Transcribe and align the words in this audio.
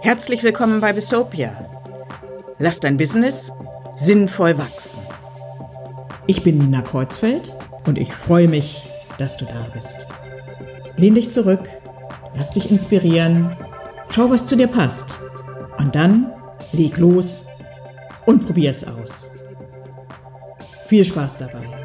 Herzlich 0.00 0.42
willkommen 0.42 0.80
bei 0.80 0.92
Besopia. 0.92 1.56
Lass 2.58 2.80
dein 2.80 2.96
Business 2.96 3.52
sinnvoll 3.94 4.58
wachsen. 4.58 5.02
Ich 6.26 6.42
bin 6.42 6.58
Nina 6.58 6.82
Kreuzfeld 6.82 7.56
und 7.86 7.98
ich 7.98 8.12
freue 8.14 8.48
mich, 8.48 8.88
dass 9.18 9.36
du 9.36 9.44
da 9.44 9.66
bist. 9.72 10.06
Lehn 10.96 11.14
dich 11.14 11.30
zurück, 11.30 11.68
lass 12.34 12.52
dich 12.52 12.70
inspirieren, 12.70 13.56
schau, 14.08 14.30
was 14.30 14.46
zu 14.46 14.56
dir 14.56 14.68
passt 14.68 15.20
und 15.78 15.94
dann 15.94 16.32
leg 16.72 16.96
los 16.96 17.46
und 18.26 18.46
probier 18.46 18.70
es 18.70 18.84
aus. 18.84 19.30
Viel 20.86 21.04
Spaß 21.04 21.38
dabei. 21.38 21.83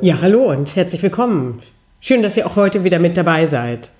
Ja, 0.00 0.20
hallo 0.20 0.50
und 0.50 0.74
herzlich 0.74 1.02
willkommen. 1.02 1.60
Schön, 2.00 2.22
dass 2.22 2.36
ihr 2.36 2.46
auch 2.46 2.56
heute 2.56 2.82
wieder 2.82 2.98
mit 2.98 3.16
dabei 3.16 3.46
seid. 3.46 3.90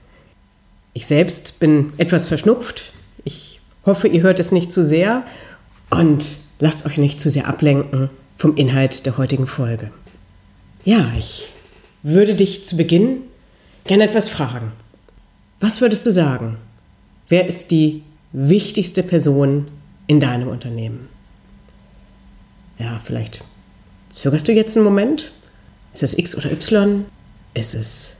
Ich 0.95 1.07
selbst 1.07 1.61
bin 1.61 1.93
etwas 1.97 2.27
verschnupft. 2.27 2.93
Ich 3.24 3.61
hoffe, 3.87 4.09
ihr 4.09 4.23
hört 4.23 4.41
es 4.41 4.52
nicht 4.52 4.73
zu 4.73 4.85
sehr 4.85 5.23
und 5.91 6.37
lasst 6.59 6.87
euch 6.87 6.99
nicht 6.99 7.21
zu 7.21 7.30
sehr 7.30 7.47
ablenken 7.47 8.11
vom 8.37 8.57
Inhalt 8.57 9.07
der 9.07 9.16
heutigen 9.19 9.47
Folge. 9.47 9.91
Ja, 10.85 11.13
ich 11.19 11.51
würde 12.02 12.35
dich 12.35 12.65
zu 12.65 12.77
Beginn 12.77 13.19
gerne 13.85 14.05
etwas 14.05 14.29
fragen. 14.29 14.73
Was 15.61 15.81
würdest 15.81 16.07
du 16.07 16.11
sagen? 16.11 16.57
Wer 17.29 17.47
ist 17.47 17.71
die 17.71 18.03
wichtigste 18.33 19.02
Person 19.02 19.69
in 20.07 20.21
deinem 20.21 20.49
Unternehmen? 20.49 21.09
Ja, 22.79 23.01
vielleicht 23.02 23.45
zögerst 24.11 24.49
du 24.49 24.52
jetzt 24.52 24.77
einen 24.77 24.85
Moment 24.85 25.33
ist 25.95 26.02
es 26.02 26.19
X 26.19 26.37
oder 26.37 26.51
Y? 26.51 27.05
Ist 27.55 27.74
es 27.74 28.16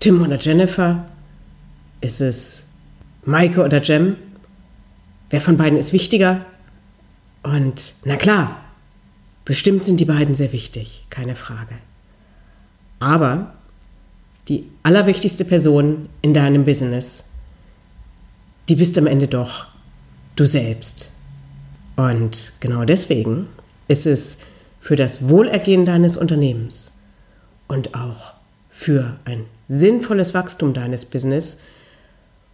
Tim 0.00 0.22
oder 0.22 0.36
Jennifer? 0.36 1.06
Ist 2.00 2.20
es 2.20 2.66
Maike 3.24 3.64
oder 3.64 3.82
Jem? 3.82 4.16
Wer 5.30 5.40
von 5.40 5.56
beiden 5.56 5.78
ist 5.78 5.92
wichtiger? 5.92 6.44
Und 7.42 7.94
na 8.04 8.16
klar, 8.16 8.60
bestimmt 9.44 9.84
sind 9.84 10.00
die 10.00 10.04
beiden 10.04 10.34
sehr 10.34 10.52
wichtig, 10.52 11.06
keine 11.10 11.36
Frage. 11.36 11.76
Aber 12.98 13.54
die 14.48 14.68
allerwichtigste 14.82 15.44
Person 15.44 16.08
in 16.22 16.34
deinem 16.34 16.64
Business, 16.64 17.24
die 18.68 18.76
bist 18.76 18.96
am 18.98 19.06
Ende 19.06 19.28
doch 19.28 19.66
du 20.36 20.46
selbst. 20.46 21.12
Und 21.96 22.52
genau 22.60 22.84
deswegen 22.84 23.48
ist 23.88 24.06
es 24.06 24.38
für 24.80 24.96
das 24.96 25.28
Wohlergehen 25.28 25.84
deines 25.84 26.16
Unternehmens 26.16 27.02
und 27.66 27.94
auch 27.94 28.32
für 28.70 29.18
ein 29.24 29.44
sinnvolles 29.66 30.34
Wachstum 30.34 30.72
deines 30.72 31.04
Business 31.04 31.60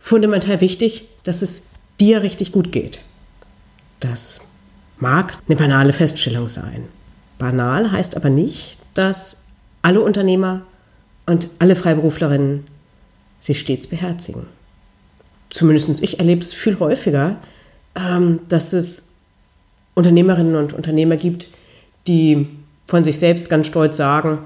fundamental 0.01 0.61
wichtig, 0.61 1.09
dass 1.23 1.43
es 1.43 1.65
dir 2.01 2.23
richtig 2.23 2.53
gut 2.53 2.73
geht. 2.73 3.01
Das 4.01 4.41
mag 4.99 5.39
eine 5.47 5.57
banale 5.57 5.93
Feststellung 5.93 6.49
sein. 6.49 6.89
Banal 7.39 7.93
heißt 7.93 8.17
aber 8.17 8.31
nicht, 8.31 8.79
dass 8.95 9.43
alle 9.83 10.01
Unternehmer 10.01 10.63
und 11.27 11.49
alle 11.59 11.77
Freiberuflerinnen 11.77 12.65
sich 13.41 13.61
stets 13.61 13.87
beherzigen. 13.87 14.47
Zumindest 15.51 16.03
ich 16.03 16.19
erlebe 16.19 16.41
es 16.41 16.53
viel 16.53 16.79
häufiger, 16.79 17.37
ähm, 17.95 18.41
dass 18.49 18.73
es 18.73 19.15
Unternehmerinnen 19.95 20.57
und 20.57 20.73
Unternehmer 20.73 21.17
gibt, 21.17 21.49
die 22.07 22.49
von 22.87 23.05
sich 23.05 23.19
selbst 23.19 23.49
ganz 23.49 23.67
stolz 23.67 23.97
sagen, 23.97 24.39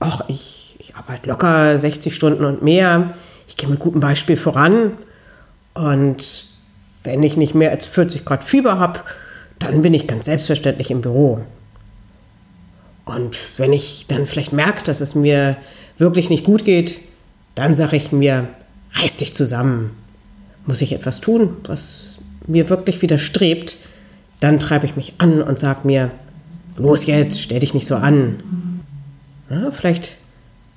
ach, 0.00 0.22
ich, 0.28 0.76
ich 0.78 0.96
arbeite 0.96 1.28
locker 1.28 1.78
60 1.78 2.14
Stunden 2.14 2.44
und 2.44 2.62
mehr, 2.62 3.14
ich 3.46 3.56
gehe 3.56 3.68
mit 3.68 3.80
gutem 3.80 4.00
Beispiel 4.00 4.36
voran 4.36 4.92
und 5.74 6.46
wenn 7.02 7.22
ich 7.22 7.36
nicht 7.36 7.54
mehr 7.54 7.70
als 7.70 7.84
40 7.84 8.24
Grad 8.24 8.44
Fieber 8.44 8.78
habe, 8.78 9.00
dann 9.58 9.82
bin 9.82 9.94
ich 9.94 10.06
ganz 10.06 10.24
selbstverständlich 10.24 10.90
im 10.90 11.02
Büro. 11.02 11.40
Und 13.04 13.38
wenn 13.58 13.72
ich 13.72 14.06
dann 14.08 14.26
vielleicht 14.26 14.52
merke, 14.52 14.82
dass 14.82 15.02
es 15.02 15.14
mir 15.14 15.56
wirklich 15.98 16.30
nicht 16.30 16.44
gut 16.44 16.64
geht, 16.64 17.00
dann 17.54 17.74
sage 17.74 17.96
ich 17.96 18.12
mir, 18.12 18.48
reiß 18.92 19.16
dich 19.16 19.34
zusammen. 19.34 19.90
Muss 20.66 20.82
ich 20.82 20.92
etwas 20.92 21.20
tun, 21.20 21.56
was 21.66 22.18
mir 22.46 22.68
wirklich 22.68 23.02
widerstrebt, 23.02 23.76
dann 24.40 24.58
treibe 24.58 24.86
ich 24.86 24.96
mich 24.96 25.14
an 25.18 25.42
und 25.42 25.58
sage 25.58 25.80
mir, 25.84 26.10
los 26.76 27.06
jetzt, 27.06 27.40
stell 27.40 27.60
dich 27.60 27.74
nicht 27.74 27.86
so 27.86 27.96
an. 27.96 28.80
Ja, 29.50 29.70
vielleicht 29.70 30.16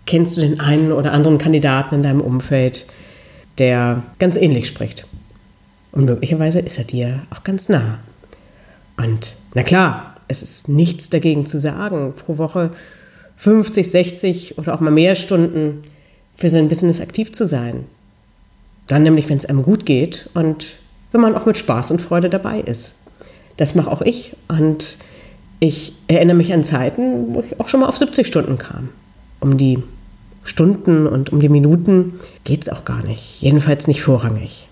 kennst 0.06 0.38
du 0.38 0.42
den 0.42 0.60
einen 0.60 0.92
oder 0.92 1.12
anderen 1.14 1.38
Kandidaten 1.38 1.96
in 1.96 2.04
deinem 2.04 2.22
Umfeld, 2.22 2.86
der 3.58 4.04
ganz 4.20 4.38
ähnlich 4.38 4.68
spricht. 4.68 5.08
Und 5.92 6.06
möglicherweise 6.06 6.60
ist 6.60 6.78
er 6.78 6.84
dir 6.84 7.22
auch 7.30 7.44
ganz 7.44 7.70
nah. 7.70 8.00
Und 8.98 9.36
na 9.54 9.64
klar, 9.64 10.16
es 10.28 10.44
ist 10.44 10.70
nichts 10.70 11.10
dagegen 11.10 11.46
zu 11.46 11.58
sagen, 11.58 12.14
pro 12.16 12.38
Woche 12.38 12.72
50, 13.38 13.90
60 13.90 14.58
oder 14.58 14.74
auch 14.74 14.80
mal 14.80 14.92
mehr 14.92 15.16
Stunden 15.16 15.84
für 16.36 16.50
sein 16.50 16.70
Business 16.70 17.02
aktiv 17.02 17.32
zu 17.32 17.46
sein. 17.46 17.86
Dann 18.88 19.04
nämlich, 19.04 19.30
wenn 19.30 19.38
es 19.38 19.46
einem 19.46 19.64
gut 19.64 19.86
geht 19.86 20.30
und 20.34 20.78
wenn 21.12 21.22
man 21.22 21.36
auch 21.36 21.46
mit 21.46 21.58
Spaß 21.58 21.92
und 21.92 22.02
Freude 22.02 22.30
dabei 22.30 22.60
ist. 22.60 23.00
Das 23.58 23.76
mache 23.76 23.92
auch 23.92 24.02
ich 24.02 24.36
und 24.48 24.98
ich 25.60 25.94
erinnere 26.08 26.38
mich 26.38 26.54
an 26.54 26.64
Zeiten, 26.64 27.34
wo 27.34 27.40
ich 27.40 27.60
auch 27.60 27.68
schon 27.68 27.80
mal 27.80 27.88
auf 27.88 27.98
70 27.98 28.28
Stunden 28.28 28.58
kam. 28.58 28.90
Um 29.40 29.58
die 29.58 29.82
Stunden 30.44 31.08
und 31.08 31.32
um 31.32 31.40
die 31.40 31.50
Minuten 31.50 32.20
geht 32.44 32.62
es 32.62 32.70
auch 32.70 32.86
gar 32.86 33.04
nicht. 33.04 33.42
Jedenfalls 33.42 33.88
nicht 33.88 34.02
vorrangig. 34.02 34.68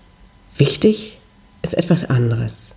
Wichtig 0.56 1.18
ist 1.62 1.74
etwas 1.74 2.08
anderes. 2.08 2.76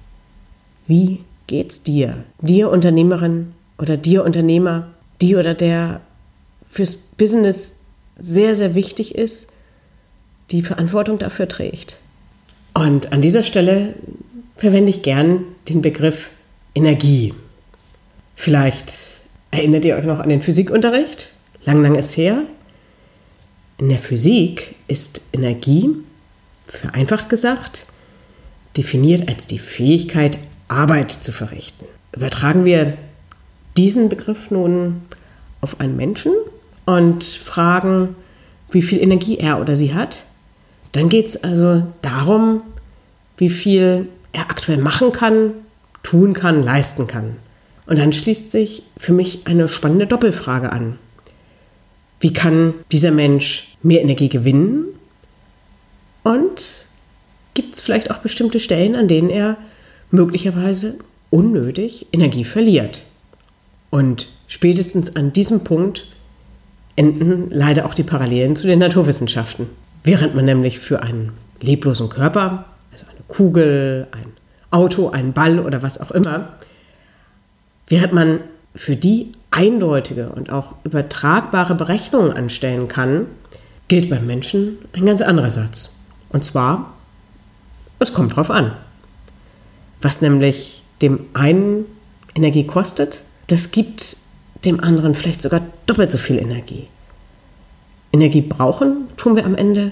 Wie 0.88 1.22
geht's 1.48 1.84
dir? 1.84 2.24
Dir 2.42 2.70
Unternehmerin 2.70 3.54
oder 3.78 3.96
dir 3.96 4.26
Unternehmer, 4.26 4.88
die 5.22 5.36
oder 5.36 5.54
der 5.54 6.02
fürs 6.70 6.96
Business 6.96 7.80
sehr, 8.18 8.56
sehr 8.56 8.76
wichtig 8.76 9.16
ist, 9.16 9.52
die 10.52 10.62
Verantwortung 10.62 11.20
dafür 11.20 11.48
trägt. 11.48 11.98
Und 12.74 13.12
an 13.12 13.22
dieser 13.22 13.44
Stelle 13.44 13.96
verwende 14.56 14.90
ich 14.90 15.02
gern 15.02 15.44
den 15.68 15.82
Begriff 15.82 16.32
Energie. 16.76 17.34
Vielleicht 18.36 18.92
erinnert 19.52 19.86
ihr 19.86 19.96
euch 19.96 20.06
noch 20.06 20.20
an 20.20 20.30
den 20.30 20.42
Physikunterricht? 20.42 21.32
Lang, 21.66 21.82
lang 21.82 21.96
ist 21.96 22.16
her. 22.16 22.44
In 23.78 23.90
der 23.90 24.00
Physik 24.00 24.76
ist 24.88 25.22
Energie, 25.34 25.90
vereinfacht 26.66 27.30
gesagt, 27.30 27.88
definiert 28.78 29.28
als 29.30 29.48
die 29.48 29.60
Fähigkeit, 29.60 30.38
Arbeit 30.68 31.12
zu 31.12 31.32
verrichten. 31.32 31.86
Übertragen 32.16 32.66
wir 32.66 32.98
diesen 33.80 34.10
Begriff 34.10 34.52
nun 34.52 35.04
auf 35.62 35.80
einen 35.80 35.96
Menschen 35.96 36.34
und 36.86 37.24
fragen, 37.24 38.18
wie 38.72 38.82
viel 38.82 39.02
Energie 39.02 39.38
er 39.38 39.62
oder 39.62 39.78
sie 39.78 39.94
hat, 39.94 40.26
dann 40.92 41.08
geht 41.08 41.28
es 41.28 41.46
also 41.46 41.84
darum, 42.02 42.62
wie 43.38 43.50
viel 43.50 44.10
er 44.34 44.50
aktuell 44.50 44.80
machen 44.80 45.14
kann, 45.14 45.52
tun 46.04 46.34
kann, 46.34 46.62
leisten 46.62 47.08
kann. 47.08 47.38
Und 47.86 47.98
dann 47.98 48.12
schließt 48.12 48.52
sich 48.52 48.84
für 48.98 49.14
mich 49.14 49.48
eine 49.48 49.70
spannende 49.70 50.08
Doppelfrage 50.08 50.74
an. 50.74 51.00
Wie 52.20 52.34
kann 52.34 52.74
dieser 52.92 53.12
Mensch 53.12 53.78
mehr 53.82 54.02
Energie 54.02 54.28
gewinnen? 54.28 54.88
Und 56.24 56.86
gibt 57.54 57.76
es 57.76 57.80
vielleicht 57.80 58.12
auch 58.12 58.18
bestimmte 58.18 58.60
Stellen, 58.60 58.96
an 58.96 59.08
denen 59.08 59.30
er 59.30 59.56
möglicherweise 60.12 61.00
unnötig 61.30 62.08
Energie 62.12 62.44
verliert? 62.44 63.04
Und 63.90 64.28
spätestens 64.48 65.16
an 65.16 65.34
diesem 65.34 65.64
Punkt 65.64 66.08
enden 66.96 67.50
leider 67.50 67.86
auch 67.86 67.94
die 67.94 68.04
Parallelen 68.04 68.56
zu 68.56 68.68
den 68.68 68.80
Naturwissenschaften. 68.80 69.68
Während 70.04 70.36
man 70.36 70.46
nämlich 70.46 70.80
für 70.80 71.02
einen 71.02 71.34
leblosen 71.62 72.10
Körper, 72.10 72.66
also 72.92 73.06
eine 73.06 73.24
Kugel, 73.28 74.08
ein 74.12 74.32
Auto, 74.72 75.10
einen 75.10 75.34
Ball 75.34 75.60
oder 75.60 75.82
was 75.82 76.00
auch 76.00 76.12
immer, 76.12 76.50
Während 77.90 78.14
man 78.14 78.40
für 78.76 78.96
die 78.96 79.34
eindeutige 79.52 80.30
und 80.30 80.52
auch 80.52 80.76
übertragbare 80.84 81.74
Berechnungen 81.74 82.32
anstellen 82.32 82.88
kann, 82.88 83.26
gilt 83.88 84.12
beim 84.12 84.28
Menschen 84.28 84.78
ein 84.94 85.08
ganz 85.08 85.22
anderer 85.22 85.50
Satz. 85.50 85.96
Und 86.30 86.46
zwar, 86.46 86.94
es 87.98 88.14
kommt 88.14 88.36
drauf 88.36 88.52
an. 88.52 88.74
Was 90.04 90.22
nämlich 90.22 90.84
dem 91.02 91.22
einen 91.34 91.86
Energie 92.36 92.66
kostet, 92.68 93.24
das 93.52 93.72
gibt 93.72 94.18
dem 94.66 94.80
anderen 94.80 95.16
vielleicht 95.16 95.42
sogar 95.42 95.62
doppelt 95.86 96.12
so 96.12 96.18
viel 96.18 96.38
Energie. 96.38 96.88
Energie 98.12 98.42
brauchen, 98.42 99.08
tun 99.18 99.36
wir 99.36 99.46
am 99.46 99.56
Ende, 99.56 99.92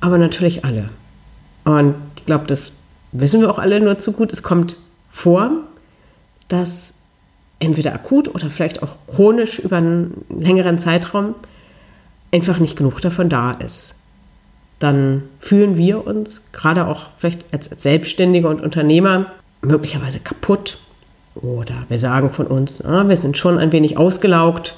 aber 0.00 0.18
natürlich 0.18 0.64
alle. 0.64 0.90
Und 1.64 1.94
ich 2.16 2.26
glaube, 2.26 2.46
das 2.46 2.76
wissen 3.12 3.40
wir 3.40 3.50
auch 3.50 3.58
alle 3.58 3.80
nur 3.80 3.98
zu 3.98 4.12
gut. 4.12 4.32
Es 4.32 4.42
kommt 4.42 4.76
vor, 5.10 5.50
dass 6.48 7.00
entweder 7.58 7.94
akut 7.94 8.34
oder 8.34 8.50
vielleicht 8.50 8.82
auch 8.82 8.96
chronisch 9.06 9.58
über 9.58 9.78
einen 9.78 10.24
längeren 10.28 10.78
Zeitraum 10.78 11.34
einfach 12.32 12.58
nicht 12.58 12.76
genug 12.76 13.00
davon 13.00 13.28
da 13.28 13.52
ist. 13.52 14.00
Dann 14.78 15.22
fühlen 15.38 15.76
wir 15.76 16.06
uns 16.06 16.50
gerade 16.52 16.86
auch 16.86 17.08
vielleicht 17.16 17.46
als, 17.52 17.66
Selbstständige 17.66 18.48
und 18.48 18.60
Unternehmer 18.60 19.32
möglicherweise 19.62 20.20
kaputt 20.20 20.78
oder 21.34 21.84
wir 21.88 21.98
sagen 21.98 22.30
von 22.30 22.46
uns, 22.46 22.84
ah, 22.84 23.08
wir 23.08 23.16
sind 23.16 23.36
schon 23.36 23.58
ein 23.58 23.72
wenig 23.72 23.96
ausgelaugt 23.96 24.74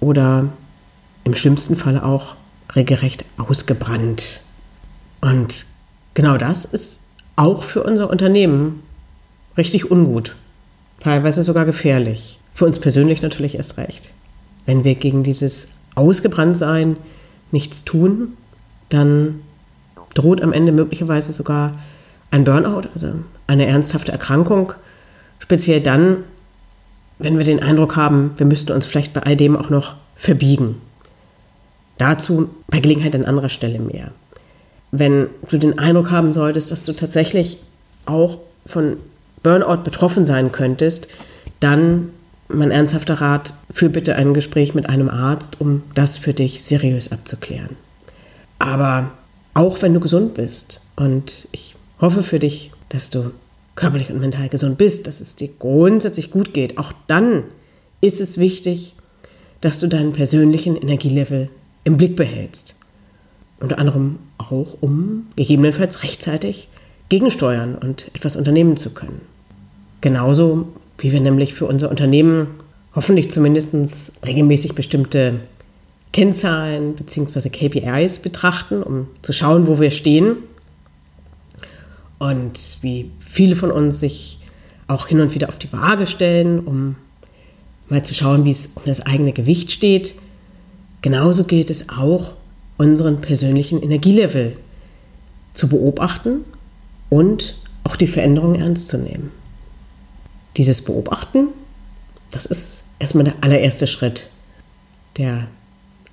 oder 0.00 0.48
im 1.24 1.34
schlimmsten 1.34 1.76
Fall 1.76 2.00
auch 2.00 2.34
regelrecht 2.74 3.24
ausgebrannt. 3.36 4.42
Und 5.20 5.66
genau 6.14 6.36
das 6.36 6.64
ist 6.64 7.08
auch 7.36 7.62
für 7.62 7.82
unser 7.82 8.10
Unternehmen 8.10 8.82
richtig 9.56 9.90
ungut, 9.90 10.34
teilweise 11.00 11.42
sogar 11.42 11.64
gefährlich. 11.64 12.38
Für 12.54 12.66
uns 12.66 12.78
persönlich 12.78 13.22
natürlich 13.22 13.56
erst 13.56 13.76
recht. 13.78 14.10
Wenn 14.66 14.84
wir 14.84 14.94
gegen 14.94 15.22
dieses 15.22 15.68
Ausgebranntsein 15.94 16.96
nichts 17.50 17.84
tun, 17.84 18.36
dann 18.88 19.40
droht 20.14 20.42
am 20.42 20.52
Ende 20.52 20.72
möglicherweise 20.72 21.32
sogar 21.32 21.74
ein 22.30 22.44
Burnout, 22.44 22.88
also 22.94 23.14
eine 23.46 23.66
ernsthafte 23.66 24.12
Erkrankung, 24.12 24.72
speziell 25.42 25.80
dann, 25.80 26.18
wenn 27.18 27.36
wir 27.36 27.44
den 27.44 27.60
Eindruck 27.60 27.96
haben, 27.96 28.30
wir 28.36 28.46
müssten 28.46 28.70
uns 28.70 28.86
vielleicht 28.86 29.12
bei 29.12 29.24
all 29.24 29.36
dem 29.36 29.56
auch 29.56 29.70
noch 29.70 29.96
verbiegen. 30.14 30.80
Dazu 31.98 32.50
bei 32.68 32.78
Gelegenheit 32.78 33.16
an 33.16 33.24
anderer 33.24 33.48
Stelle 33.48 33.80
mehr. 33.80 34.12
Wenn 34.92 35.26
du 35.48 35.58
den 35.58 35.80
Eindruck 35.80 36.12
haben 36.12 36.30
solltest, 36.30 36.70
dass 36.70 36.84
du 36.84 36.92
tatsächlich 36.92 37.58
auch 38.06 38.38
von 38.66 38.98
Burnout 39.42 39.82
betroffen 39.82 40.24
sein 40.24 40.52
könntest, 40.52 41.08
dann 41.58 42.10
mein 42.48 42.70
ernsthafter 42.70 43.14
Rat, 43.14 43.54
führ 43.68 43.88
bitte 43.88 44.14
ein 44.14 44.34
Gespräch 44.34 44.74
mit 44.74 44.88
einem 44.88 45.08
Arzt, 45.08 45.60
um 45.60 45.82
das 45.96 46.18
für 46.18 46.34
dich 46.34 46.62
seriös 46.62 47.10
abzuklären. 47.10 47.76
Aber 48.60 49.10
auch 49.54 49.82
wenn 49.82 49.94
du 49.94 49.98
gesund 49.98 50.34
bist 50.34 50.92
und 50.94 51.48
ich 51.50 51.74
hoffe 52.00 52.22
für 52.22 52.38
dich, 52.38 52.70
dass 52.90 53.10
du 53.10 53.32
körperlich 53.74 54.10
und 54.10 54.20
mental 54.20 54.48
gesund 54.48 54.78
bist, 54.78 55.06
dass 55.06 55.20
es 55.20 55.36
dir 55.36 55.48
grundsätzlich 55.58 56.30
gut 56.30 56.52
geht, 56.52 56.78
auch 56.78 56.92
dann 57.06 57.44
ist 58.00 58.20
es 58.20 58.38
wichtig, 58.38 58.94
dass 59.60 59.78
du 59.78 59.86
deinen 59.86 60.12
persönlichen 60.12 60.76
Energielevel 60.76 61.48
im 61.84 61.96
Blick 61.96 62.16
behältst. 62.16 62.78
Unter 63.60 63.78
anderem 63.78 64.18
auch, 64.38 64.76
um 64.80 65.26
gegebenenfalls 65.36 66.02
rechtzeitig 66.02 66.68
gegensteuern 67.08 67.76
und 67.76 68.10
etwas 68.14 68.36
unternehmen 68.36 68.76
zu 68.76 68.92
können. 68.92 69.20
Genauso 70.00 70.68
wie 70.98 71.12
wir 71.12 71.20
nämlich 71.20 71.54
für 71.54 71.66
unser 71.66 71.90
Unternehmen 71.90 72.48
hoffentlich 72.94 73.30
zumindest 73.30 74.12
regelmäßig 74.26 74.74
bestimmte 74.74 75.40
Kennzahlen 76.12 76.94
bzw. 76.94 77.48
KPIs 77.48 78.18
betrachten, 78.18 78.82
um 78.82 79.06
zu 79.22 79.32
schauen, 79.32 79.66
wo 79.66 79.80
wir 79.80 79.90
stehen. 79.90 80.36
Und 82.22 82.78
wie 82.82 83.10
viele 83.18 83.56
von 83.56 83.72
uns 83.72 83.98
sich 83.98 84.38
auch 84.86 85.08
hin 85.08 85.20
und 85.20 85.34
wieder 85.34 85.48
auf 85.48 85.58
die 85.58 85.72
Waage 85.72 86.06
stellen, 86.06 86.60
um 86.60 86.94
mal 87.88 88.04
zu 88.04 88.14
schauen, 88.14 88.44
wie 88.44 88.52
es 88.52 88.74
um 88.76 88.84
das 88.86 89.04
eigene 89.04 89.32
Gewicht 89.32 89.72
steht. 89.72 90.14
Genauso 91.00 91.42
gilt 91.42 91.68
es 91.68 91.88
auch, 91.88 92.34
unseren 92.78 93.20
persönlichen 93.20 93.82
Energielevel 93.82 94.56
zu 95.52 95.68
beobachten 95.68 96.44
und 97.10 97.58
auch 97.82 97.96
die 97.96 98.06
Veränderungen 98.06 98.54
ernst 98.54 98.86
zu 98.86 98.98
nehmen. 98.98 99.32
Dieses 100.56 100.82
Beobachten, 100.82 101.48
das 102.30 102.46
ist 102.46 102.84
erstmal 103.00 103.24
der 103.24 103.34
allererste 103.40 103.88
Schritt. 103.88 104.30
Der 105.16 105.48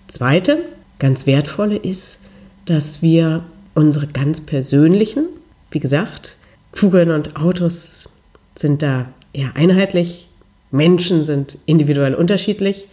zweite, 0.08 0.58
ganz 0.98 1.28
wertvolle 1.28 1.76
ist, 1.76 2.24
dass 2.66 3.04
wir 3.04 3.44
unsere 3.76 4.08
ganz 4.08 4.42
persönlichen, 4.42 5.28
wie 5.72 5.80
gesagt, 5.80 6.38
Kugeln 6.72 7.12
und 7.12 7.36
Autos 7.36 8.10
sind 8.56 8.82
da 8.82 9.08
eher 9.34 9.56
einheitlich, 9.56 10.28
Menschen 10.72 11.24
sind 11.24 11.58
individuell 11.66 12.14
unterschiedlich. 12.14 12.88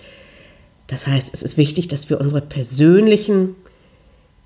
Das 0.87 1.07
heißt, 1.07 1.33
es 1.35 1.43
ist 1.43 1.57
wichtig, 1.57 1.89
dass 1.89 2.09
wir 2.09 2.21
unsere 2.21 2.41
persönlichen 2.41 3.57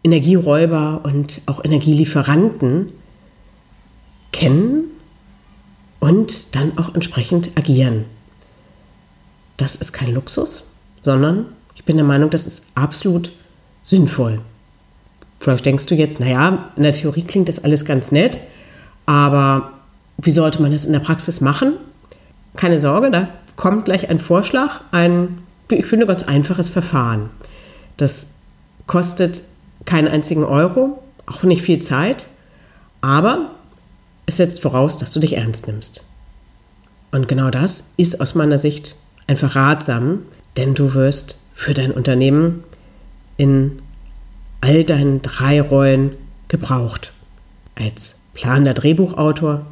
Energieräuber 0.03 1.01
und 1.05 1.43
auch 1.47 1.65
Energielieferanten 1.65 2.93
kennen 4.33 4.85
und 5.99 6.55
dann 6.55 6.79
auch 6.79 6.95
entsprechend 6.95 7.51
agieren. 7.57 8.07
Das 9.57 9.77
ist 9.77 9.93
kein 9.93 10.15
Luxus, 10.15 10.71
sondern 11.01 11.47
ich 11.75 11.85
bin 11.85 11.97
der 11.97 12.07
Meinung, 12.07 12.31
das 12.31 12.47
ist 12.47 12.67
absolut 12.75 13.31
sinnvoll. 13.85 14.41
Vielleicht 15.41 15.65
denkst 15.65 15.87
du 15.87 15.95
jetzt, 15.95 16.21
naja, 16.21 16.71
in 16.77 16.83
der 16.83 16.93
Theorie 16.93 17.25
klingt 17.25 17.49
das 17.49 17.65
alles 17.65 17.87
ganz 17.87 18.13
nett, 18.13 18.39
aber 19.07 19.73
wie 20.19 20.31
sollte 20.31 20.61
man 20.61 20.71
das 20.71 20.85
in 20.85 20.93
der 20.93 21.01
Praxis 21.01 21.41
machen? 21.41 21.73
Keine 22.57 22.79
Sorge, 22.79 23.11
da 23.11 23.29
kommt 23.57 23.87
gleich 23.87 24.11
ein 24.11 24.19
Vorschlag, 24.19 24.83
ein, 24.93 25.39
wie 25.71 25.77
ich 25.77 25.87
finde, 25.87 26.07
ganz 26.07 26.25
einfaches 26.25 26.69
Verfahren. 26.69 27.31
Das 27.97 28.35
kostet 28.87 29.43
keinen 29.87 30.09
einzigen 30.09 30.45
Euro, 30.45 31.03
auch 31.27 31.43
nicht 31.43 31.63
viel 31.63 31.79
Zeit, 31.81 32.27
aber 33.01 33.53
es 34.27 34.37
setzt 34.37 34.61
voraus, 34.61 34.99
dass 34.99 35.13
du 35.13 35.21
dich 35.21 35.39
ernst 35.39 35.67
nimmst. 35.67 36.05
Und 37.13 37.29
genau 37.29 37.49
das 37.51 37.95
ist 37.97 38.21
aus 38.21 38.35
meiner 38.35 38.59
Sicht 38.59 38.95
einfach 39.27 39.57
ratsam, 39.57 40.23
denn 40.59 40.75
du 40.75 40.93
wirst 40.93 41.41
für 41.55 41.73
dein 41.73 41.93
Unternehmen 41.93 42.63
in 43.37 43.81
all 44.61 44.85
deinen 44.85 45.23
drei 45.23 45.61
Rollen 45.61 46.17
gebraucht. 46.49 47.13
Als 47.75 48.21
planender 48.35 48.75
Drehbuchautor, 48.75 49.67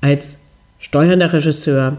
als 0.00 0.46
steuernder 0.78 1.32
Regisseur 1.32 1.98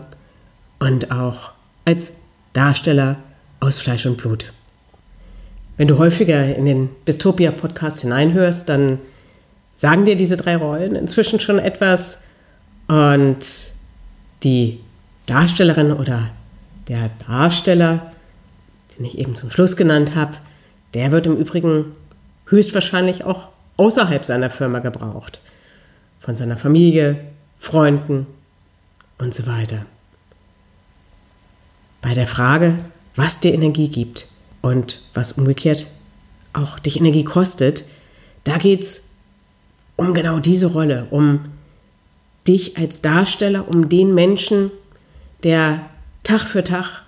und 0.80 1.12
auch 1.12 1.52
als 1.86 2.18
Darsteller 2.54 3.18
aus 3.60 3.80
Fleisch 3.80 4.06
und 4.06 4.18
Blut. 4.18 4.54
Wenn 5.78 5.88
du 5.88 5.98
häufiger 5.98 6.56
in 6.56 6.66
den 6.66 6.90
Bistopia-Podcast 7.04 8.02
hineinhörst, 8.02 8.70
dann 8.70 9.00
sagen 9.76 10.06
dir 10.06 10.16
diese 10.16 10.38
drei 10.38 10.56
Rollen 10.56 10.96
inzwischen 10.96 11.40
schon 11.40 11.60
etwas 11.60 12.24
und 12.88 13.40
die 14.44 14.80
Darstellerin 15.26 15.92
oder 15.92 16.30
der 16.88 17.10
Darsteller, 17.28 18.12
den 18.98 19.06
ich 19.06 19.18
eben 19.18 19.36
zum 19.36 19.50
Schluss 19.50 19.76
genannt 19.76 20.16
habe, 20.16 20.36
der 20.94 21.12
wird 21.12 21.26
im 21.26 21.36
Übrigen 21.36 21.94
höchstwahrscheinlich 22.48 23.24
auch 23.24 23.50
außerhalb 23.78 24.26
seiner 24.26 24.50
Firma 24.50 24.80
gebraucht. 24.80 25.42
Von 26.20 26.36
seiner 26.36 26.58
Familie, 26.58 27.20
Freunden 27.60 28.28
und 29.18 29.34
so 29.34 29.48
weiter. 29.48 29.86
Bei 32.02 32.14
der 32.14 32.28
Frage, 32.28 32.78
was 33.16 33.40
dir 33.40 33.54
Energie 33.54 33.90
gibt 33.90 34.28
und 34.62 35.02
was 35.14 35.34
umgekehrt 35.34 35.88
auch 36.54 36.80
dich 36.80 37.00
Energie 37.00 37.24
kostet, 37.24 37.86
da 38.44 38.58
geht 38.58 38.84
es 38.84 39.10
um 39.96 40.14
genau 40.14 40.40
diese 40.40 40.68
Rolle, 40.68 41.08
um 41.10 41.42
dich 42.48 42.78
als 42.78 43.02
Darsteller, 43.02 43.68
um 43.68 43.90
den 43.90 44.14
Menschen, 44.14 44.72
der 45.44 45.90
Tag 46.24 46.42
für 46.42 46.64
Tag 46.64 47.04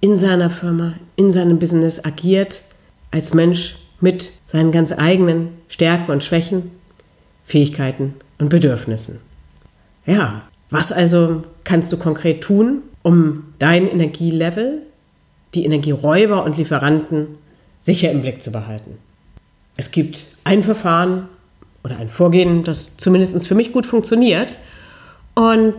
in 0.00 0.16
seiner 0.16 0.50
Firma, 0.50 0.94
in 1.16 1.30
seinem 1.30 1.58
Business 1.58 2.04
agiert, 2.04 2.62
als 3.10 3.34
Mensch 3.34 3.76
mit 4.00 4.32
seinen 4.46 4.72
ganz 4.72 4.92
eigenen 4.92 5.50
Stärken 5.68 6.10
und 6.10 6.24
Schwächen, 6.24 6.70
Fähigkeiten 7.44 8.14
und 8.38 8.48
Bedürfnissen. 8.48 9.20
Ja, 10.04 10.42
was 10.70 10.92
also 10.92 11.42
kannst 11.64 11.92
du 11.92 11.96
konkret 11.96 12.42
tun, 12.42 12.82
um 13.02 13.54
dein 13.58 13.88
Energielevel, 13.88 14.82
die 15.54 15.64
Energieräuber 15.64 16.44
und 16.44 16.56
Lieferanten 16.56 17.38
sicher 17.80 18.10
im 18.10 18.20
Blick 18.20 18.42
zu 18.42 18.52
behalten? 18.52 18.98
Es 19.76 19.90
gibt 19.90 20.26
ein 20.44 20.62
Verfahren, 20.62 21.28
oder 21.86 21.98
ein 21.98 22.08
Vorgehen, 22.08 22.64
das 22.64 22.96
zumindest 22.96 23.46
für 23.46 23.54
mich 23.54 23.72
gut 23.72 23.86
funktioniert. 23.86 24.54
Und 25.36 25.74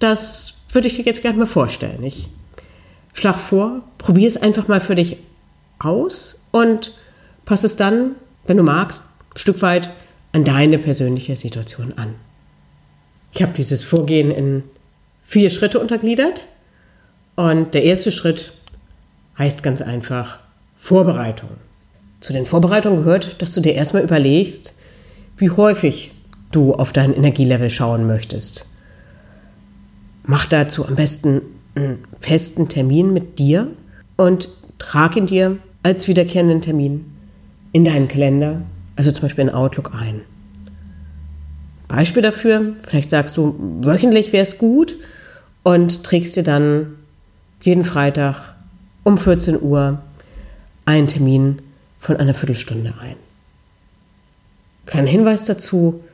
das 0.00 0.54
würde 0.72 0.88
ich 0.88 0.96
dir 0.96 1.04
jetzt 1.04 1.22
gerne 1.22 1.38
mal 1.38 1.46
vorstellen. 1.46 2.02
Ich 2.02 2.28
schlage 3.12 3.38
vor, 3.38 3.82
probier 3.98 4.26
es 4.26 4.36
einfach 4.36 4.66
mal 4.66 4.80
für 4.80 4.96
dich 4.96 5.18
aus 5.78 6.42
und 6.50 6.92
passe 7.44 7.66
es 7.66 7.76
dann, 7.76 8.12
wenn 8.46 8.56
du 8.56 8.62
magst, 8.62 9.04
ein 9.34 9.38
Stück 9.38 9.62
weit 9.62 9.90
an 10.32 10.44
deine 10.44 10.78
persönliche 10.78 11.36
Situation 11.36 11.94
an. 11.96 12.14
Ich 13.32 13.42
habe 13.42 13.52
dieses 13.52 13.84
Vorgehen 13.84 14.30
in 14.30 14.62
vier 15.24 15.50
Schritte 15.50 15.80
untergliedert. 15.80 16.48
Und 17.36 17.74
der 17.74 17.82
erste 17.82 18.12
Schritt 18.12 18.52
heißt 19.38 19.62
ganz 19.62 19.82
einfach 19.82 20.38
Vorbereitung. 20.76 21.50
Zu 22.20 22.32
den 22.32 22.46
Vorbereitungen 22.46 22.98
gehört, 22.98 23.42
dass 23.42 23.54
du 23.54 23.60
dir 23.60 23.74
erstmal 23.74 24.04
überlegst, 24.04 24.76
wie 25.36 25.50
häufig 25.50 26.12
du 26.52 26.74
auf 26.74 26.92
dein 26.92 27.12
Energielevel 27.12 27.70
schauen 27.70 28.06
möchtest. 28.06 28.68
Mach 30.24 30.44
dazu 30.44 30.86
am 30.86 30.94
besten 30.94 31.42
einen 31.74 32.04
festen 32.20 32.68
Termin 32.68 33.12
mit 33.12 33.38
dir 33.40 33.68
und 34.16 34.48
trag 34.78 35.16
ihn 35.16 35.26
dir 35.26 35.58
als 35.82 36.06
wiederkehrenden 36.06 36.62
Termin 36.62 37.13
in 37.74 37.84
deinen 37.84 38.06
Kalender, 38.06 38.62
also 38.94 39.10
zum 39.10 39.22
Beispiel 39.22 39.42
in 39.42 39.50
Outlook 39.50 39.92
ein. 39.94 40.20
Beispiel 41.88 42.22
dafür, 42.22 42.76
vielleicht 42.86 43.10
sagst 43.10 43.36
du, 43.36 43.56
wöchentlich 43.82 44.32
wäre 44.32 44.44
es 44.44 44.58
gut 44.58 44.94
und 45.64 46.04
trägst 46.04 46.36
dir 46.36 46.44
dann 46.44 46.94
jeden 47.62 47.84
Freitag 47.84 48.54
um 49.02 49.18
14 49.18 49.60
Uhr 49.60 50.00
einen 50.84 51.08
Termin 51.08 51.62
von 51.98 52.16
einer 52.16 52.32
Viertelstunde 52.32 52.94
ein. 53.00 53.16
Kleiner 54.86 55.10
Hinweis 55.10 55.42
dazu, 55.42 56.04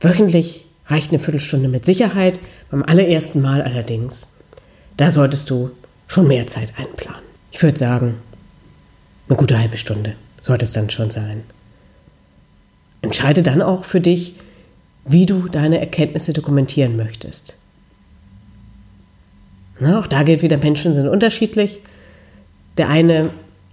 wöchentlich 0.00 0.64
reicht 0.86 1.10
eine 1.10 1.20
Viertelstunde 1.20 1.68
mit 1.68 1.84
Sicherheit, 1.84 2.40
beim 2.70 2.82
allerersten 2.82 3.42
Mal 3.42 3.60
allerdings, 3.60 4.40
da 4.96 5.10
solltest 5.10 5.50
du 5.50 5.70
schon 6.08 6.26
mehr 6.26 6.46
Zeit 6.46 6.72
einplanen. 6.78 7.20
Ich 7.50 7.62
würde 7.62 7.78
sagen, 7.78 8.14
eine 9.28 9.36
gute 9.36 9.58
halbe 9.58 9.76
Stunde 9.76 10.14
sollte 10.40 10.64
es 10.64 10.72
dann 10.72 10.90
schon 10.90 11.10
sein. 11.10 11.42
Entscheide 13.02 13.42
dann 13.42 13.62
auch 13.62 13.84
für 13.84 14.00
dich, 14.00 14.34
wie 15.04 15.26
du 15.26 15.48
deine 15.48 15.80
Erkenntnisse 15.80 16.32
dokumentieren 16.32 16.96
möchtest. 16.96 17.58
Na, 19.78 19.98
auch 19.98 20.06
da 20.06 20.22
gilt 20.22 20.42
wieder, 20.42 20.58
Menschen 20.58 20.92
sind 20.92 21.08
unterschiedlich. 21.08 21.80
Der 22.76 22.88
eine 22.88 23.30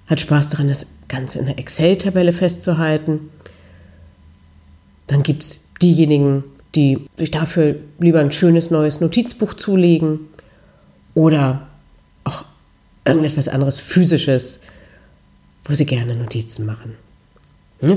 hat 0.08 0.22
Spaß 0.22 0.50
daran, 0.50 0.70
das 0.70 0.88
Ganze 1.10 1.40
in 1.40 1.46
einer 1.46 1.60
Excel-Tabelle 1.60 2.32
festzuhalten. 2.32 3.30
Dann 5.08 5.24
gibt 5.24 5.44
es 5.44 5.70
diejenigen, 5.82 6.44
die 6.76 7.08
sich 7.18 7.32
dafür 7.32 7.76
lieber 8.00 8.20
ein 8.20 8.32
schönes 8.32 8.72
neues 8.72 9.02
Notizbuch 9.02 9.54
zulegen 9.54 10.20
oder 11.14 11.68
auch 12.24 12.46
irgendetwas 13.06 13.48
anderes 13.48 13.80
physisches, 13.80 14.62
wo 15.68 15.74
sie 15.74 15.86
gerne 15.86 16.16
Notizen 16.16 16.66
machen. 16.66 16.96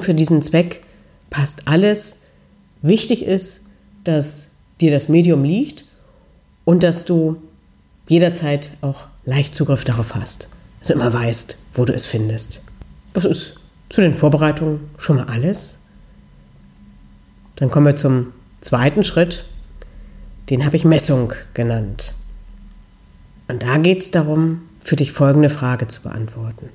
Für 0.00 0.14
diesen 0.14 0.42
Zweck 0.42 0.82
passt 1.30 1.68
alles. 1.68 2.22
Wichtig 2.82 3.24
ist, 3.24 3.66
dass 4.04 4.48
dir 4.80 4.90
das 4.90 5.08
Medium 5.08 5.44
liegt 5.44 5.84
und 6.64 6.82
dass 6.82 7.04
du 7.04 7.36
jederzeit 8.08 8.72
auch 8.80 9.06
leicht 9.24 9.54
Zugriff 9.54 9.84
darauf 9.84 10.14
hast. 10.14 10.48
Also 10.80 10.94
immer 10.94 11.12
weißt, 11.12 11.56
wo 11.74 11.84
du 11.84 11.92
es 11.92 12.06
findest. 12.06 12.64
Das 13.12 13.24
ist 13.24 13.54
zu 13.88 14.00
den 14.00 14.14
Vorbereitungen 14.14 14.90
schon 14.98 15.16
mal 15.16 15.26
alles. 15.26 15.82
Dann 17.56 17.70
kommen 17.70 17.86
wir 17.86 17.96
zum 17.96 18.32
zweiten 18.60 19.04
Schritt. 19.04 19.44
Den 20.48 20.64
habe 20.64 20.76
ich 20.76 20.84
Messung 20.84 21.32
genannt. 21.54 22.14
Und 23.48 23.62
da 23.62 23.78
geht 23.78 24.00
es 24.00 24.10
darum, 24.10 24.62
für 24.80 24.96
dich 24.96 25.12
folgende 25.12 25.50
Frage 25.50 25.88
zu 25.88 26.02
beantworten. 26.02 26.70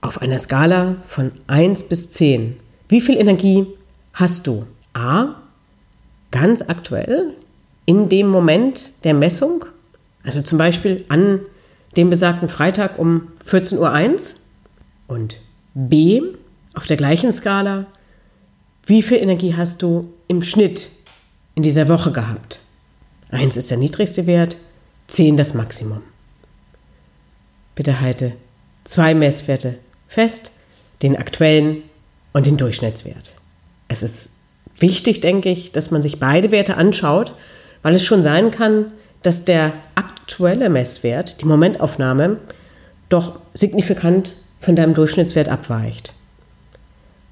Auf 0.00 0.22
einer 0.22 0.38
Skala 0.38 0.96
von 1.06 1.32
1 1.48 1.88
bis 1.88 2.10
10, 2.12 2.56
wie 2.88 3.00
viel 3.00 3.16
Energie 3.16 3.66
hast 4.12 4.46
du? 4.46 4.66
A, 4.92 5.34
ganz 6.30 6.62
aktuell, 6.62 7.34
in 7.84 8.08
dem 8.08 8.28
Moment 8.28 8.92
der 9.04 9.14
Messung, 9.14 9.64
also 10.22 10.40
zum 10.42 10.56
Beispiel 10.56 11.04
an 11.08 11.40
dem 11.96 12.10
besagten 12.10 12.48
Freitag 12.48 12.98
um 12.98 13.28
14.01 13.48 14.34
Uhr. 14.34 15.16
Und 15.16 15.36
B, 15.74 16.22
auf 16.74 16.86
der 16.86 16.96
gleichen 16.96 17.32
Skala, 17.32 17.86
wie 18.86 19.02
viel 19.02 19.18
Energie 19.18 19.54
hast 19.56 19.82
du 19.82 20.12
im 20.28 20.42
Schnitt 20.42 20.90
in 21.54 21.62
dieser 21.62 21.88
Woche 21.88 22.12
gehabt? 22.12 22.62
1 23.30 23.56
ist 23.56 23.70
der 23.70 23.78
niedrigste 23.78 24.26
Wert, 24.26 24.56
10 25.08 25.36
das 25.36 25.54
Maximum. 25.54 26.02
Bitte 27.74 28.00
halte 28.00 28.32
zwei 28.84 29.14
Messwerte 29.14 29.78
fest, 30.08 30.52
den 31.02 31.16
aktuellen 31.16 31.82
und 32.32 32.46
den 32.46 32.56
Durchschnittswert. 32.56 33.34
Es 33.88 34.02
ist 34.02 34.32
wichtig, 34.78 35.20
denke 35.20 35.50
ich, 35.50 35.72
dass 35.72 35.90
man 35.90 36.02
sich 36.02 36.18
beide 36.18 36.50
Werte 36.50 36.76
anschaut, 36.76 37.34
weil 37.82 37.94
es 37.94 38.04
schon 38.04 38.22
sein 38.22 38.50
kann, 38.50 38.92
dass 39.22 39.44
der 39.44 39.72
aktuelle 39.94 40.68
Messwert, 40.70 41.40
die 41.40 41.46
Momentaufnahme, 41.46 42.38
doch 43.08 43.40
signifikant 43.54 44.34
von 44.60 44.76
deinem 44.76 44.94
Durchschnittswert 44.94 45.48
abweicht. 45.48 46.14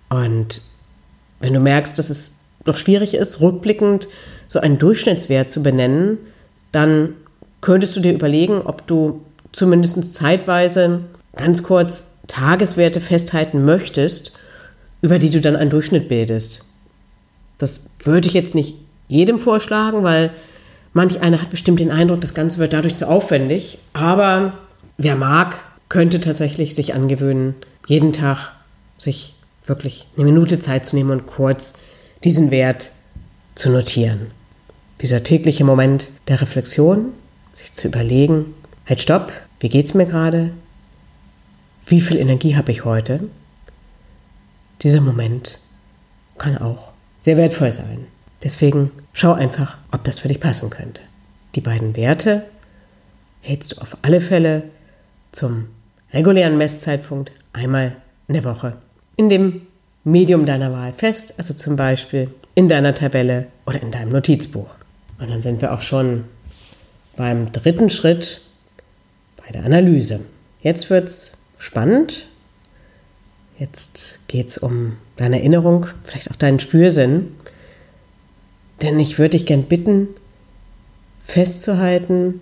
Und 0.08 0.62
wenn 1.40 1.52
du 1.52 1.60
merkst, 1.60 1.98
dass 1.98 2.10
es 2.10 2.44
doch 2.64 2.76
schwierig 2.76 3.14
ist, 3.14 3.40
rückblickend 3.40 4.08
so 4.48 4.60
einen 4.60 4.78
Durchschnittswert 4.78 5.50
zu 5.50 5.62
benennen, 5.62 6.18
dann 6.72 7.14
könntest 7.60 7.96
du 7.96 8.00
dir 8.00 8.12
überlegen, 8.12 8.62
ob 8.62 8.86
du 8.86 9.22
zumindest 9.52 10.14
zeitweise 10.14 11.00
ganz 11.36 11.62
kurz 11.62 12.15
Tageswerte 12.26 13.00
festhalten 13.00 13.64
möchtest, 13.64 14.32
über 15.02 15.18
die 15.18 15.30
du 15.30 15.40
dann 15.40 15.56
einen 15.56 15.70
Durchschnitt 15.70 16.08
bildest. 16.08 16.64
Das 17.58 17.90
würde 18.02 18.28
ich 18.28 18.34
jetzt 18.34 18.54
nicht 18.54 18.76
jedem 19.08 19.38
vorschlagen, 19.38 20.02
weil 20.02 20.30
manch 20.92 21.20
einer 21.20 21.40
hat 21.40 21.50
bestimmt 21.50 21.80
den 21.80 21.90
Eindruck, 21.90 22.20
das 22.20 22.34
Ganze 22.34 22.58
wird 22.58 22.72
dadurch 22.72 22.96
zu 22.96 23.08
aufwendig. 23.08 23.78
Aber 23.92 24.54
wer 24.98 25.16
mag, 25.16 25.60
könnte 25.88 26.20
tatsächlich 26.20 26.74
sich 26.74 26.94
angewöhnen, 26.94 27.54
jeden 27.86 28.12
Tag 28.12 28.52
sich 28.98 29.34
wirklich 29.64 30.06
eine 30.16 30.24
Minute 30.24 30.58
Zeit 30.58 30.86
zu 30.86 30.96
nehmen 30.96 31.10
und 31.10 31.26
kurz 31.26 31.74
diesen 32.24 32.50
Wert 32.50 32.90
zu 33.54 33.70
notieren. 33.70 34.30
Dieser 35.02 35.22
tägliche 35.22 35.64
Moment 35.64 36.08
der 36.28 36.40
Reflexion, 36.40 37.12
sich 37.54 37.72
zu 37.72 37.88
überlegen, 37.88 38.54
halt 38.86 39.00
stopp, 39.00 39.32
wie 39.60 39.68
geht's 39.68 39.94
mir 39.94 40.06
gerade? 40.06 40.50
Wie 41.86 42.00
viel 42.00 42.18
Energie 42.18 42.56
habe 42.56 42.72
ich 42.72 42.84
heute? 42.84 43.28
Dieser 44.82 45.00
Moment 45.00 45.60
kann 46.36 46.58
auch 46.58 46.92
sehr 47.20 47.36
wertvoll 47.36 47.72
sein. 47.72 48.06
Deswegen 48.42 48.90
schau 49.12 49.32
einfach, 49.32 49.78
ob 49.92 50.04
das 50.04 50.18
für 50.18 50.28
dich 50.28 50.40
passen 50.40 50.68
könnte. 50.68 51.00
Die 51.54 51.60
beiden 51.60 51.96
Werte 51.96 52.46
hältst 53.40 53.72
du 53.72 53.80
auf 53.80 53.96
alle 54.02 54.20
Fälle 54.20 54.64
zum 55.32 55.68
regulären 56.12 56.58
Messzeitpunkt 56.58 57.32
einmal 57.52 57.96
in 58.28 58.34
der 58.34 58.44
Woche 58.44 58.76
in 59.16 59.28
dem 59.28 59.62
Medium 60.04 60.46
deiner 60.46 60.72
Wahl 60.72 60.92
fest, 60.92 61.34
also 61.38 61.54
zum 61.54 61.76
Beispiel 61.76 62.30
in 62.54 62.68
deiner 62.68 62.94
Tabelle 62.94 63.46
oder 63.66 63.80
in 63.82 63.90
deinem 63.90 64.10
Notizbuch. 64.10 64.68
Und 65.18 65.30
dann 65.30 65.40
sind 65.40 65.60
wir 65.60 65.72
auch 65.72 65.82
schon 65.82 66.24
beim 67.16 67.50
dritten 67.52 67.90
Schritt 67.90 68.42
bei 69.36 69.50
der 69.52 69.64
Analyse. 69.64 70.20
Jetzt 70.60 70.90
wird 70.90 71.04
es 71.06 71.45
spannend. 71.58 72.28
Jetzt 73.58 74.26
geht 74.28 74.48
es 74.48 74.58
um 74.58 74.96
deine 75.16 75.38
Erinnerung, 75.38 75.86
vielleicht 76.04 76.30
auch 76.30 76.36
deinen 76.36 76.60
Spürsinn. 76.60 77.34
Denn 78.82 79.00
ich 79.00 79.18
würde 79.18 79.30
dich 79.30 79.46
gern 79.46 79.64
bitten, 79.64 80.08
festzuhalten, 81.24 82.40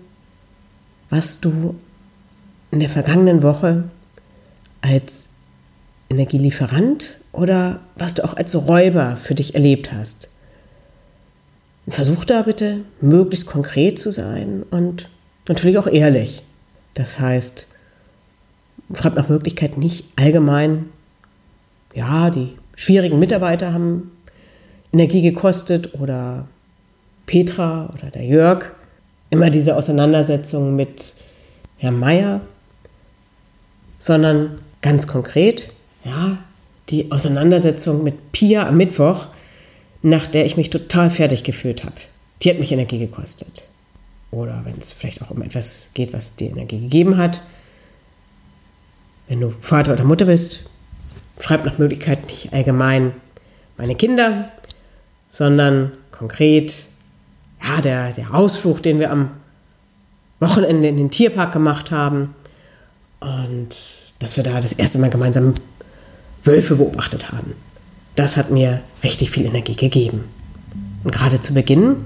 was 1.11 1.40
du 1.40 1.76
in 2.71 2.80
der 2.80 2.88
vergangenen 2.88 3.42
Woche 3.42 3.85
als 4.80 5.35
Energielieferant 6.11 7.18
oder 7.33 7.80
was 7.97 8.14
du 8.14 8.25
auch 8.25 8.37
als 8.37 8.54
Räuber 8.54 9.16
für 9.16 9.35
dich 9.35 9.54
erlebt 9.54 9.92
hast. 9.92 10.28
Versuch 11.88 12.25
da 12.25 12.42
bitte 12.42 12.80
möglichst 13.00 13.47
konkret 13.47 13.99
zu 13.99 14.11
sein 14.11 14.64
und 14.71 15.09
natürlich 15.49 15.78
auch 15.78 15.87
ehrlich. 15.87 16.42
Das 16.94 17.21
heißt, 17.21 17.68
schreib 18.93 19.14
nach 19.14 19.29
Möglichkeit 19.29 19.79
nicht 19.79 20.05
allgemein, 20.17 20.87
ja, 21.95 22.31
die 22.31 22.57
schwierigen 22.76 23.19
Mitarbeiter 23.19 23.73
haben 23.73 24.11
Energie 24.93 25.23
gekostet 25.23 25.95
oder 25.95 26.47
Petra 27.26 27.91
oder 27.95 28.11
der 28.11 28.25
Jörg. 28.25 28.71
Immer 29.31 29.50
diese 29.50 29.76
Auseinandersetzung 29.76 30.76
mit 30.76 31.14
Herrn 31.79 31.99
Meier, 31.99 32.41
sondern 33.99 34.59
ganz 34.83 35.07
konkret, 35.07 35.73
ja, 36.05 36.38
die 36.91 37.11
Auseinandersetzung 37.11 38.05
mit 38.05 38.33
Pia 38.33 38.69
am 38.69 38.76
Mittwoch, 38.76 39.26
nach 40.03 40.26
der 40.26 40.45
ich 40.45 40.57
mich 40.57 40.71
total 40.71 41.11
fertig 41.11 41.43
gefühlt 41.43 41.83
habe. 41.85 41.95
Die 42.43 42.50
hat 42.50 42.59
mich 42.59 42.73
Energie 42.73 42.99
gekostet. 42.99 43.69
Oder 44.31 44.61
wenn 44.64 44.76
es 44.79 44.93
vielleicht 44.93 45.23
auch 45.23 45.31
um 45.31 45.43
etwas 45.43 45.91
geht, 45.95 46.12
was 46.12 46.37
dir 46.37 46.50
Energie 46.50 46.81
gegeben 46.81 47.17
hat. 47.17 47.41
Wenn 49.28 49.40
du 49.40 49.54
Vater 49.61 49.93
oder 49.93 50.04
Mutter 50.04 50.26
bist, 50.26 50.71
schreib 51.40 51.64
nach 51.64 51.78
Möglichkeit 51.78 52.26
nicht 52.26 52.52
allgemein 52.52 53.12
meine 53.76 53.95
Kinder, 53.95 54.50
sondern 55.28 55.93
konkret, 56.11 56.85
ja, 57.62 57.81
der, 57.81 58.12
der 58.12 58.35
Ausflug, 58.35 58.83
den 58.83 58.99
wir 59.00 59.11
am 59.11 59.31
Wochenende 60.40 60.88
in 60.88 60.97
den 60.97 61.11
Tierpark 61.11 61.52
gemacht 61.52 61.90
haben. 61.90 62.35
Und 63.21 63.69
dass 64.19 64.37
wir 64.37 64.45
da 64.45 64.61
das 64.61 64.73
erste 64.73 64.99
Mal 64.99 65.11
gemeinsam 65.11 65.54
Wölfe 66.45 66.76
beobachtet 66.76 67.33
haben. 67.33 67.54
Das 68.16 68.37
hat 68.37 68.50
mir 68.50 68.83
richtig 69.02 69.31
viel 69.31 69.47
Energie 69.47 69.75
gegeben. 69.75 70.25
Und 71.02 71.12
gerade 71.12 71.40
zu 71.40 71.54
Beginn, 71.54 71.97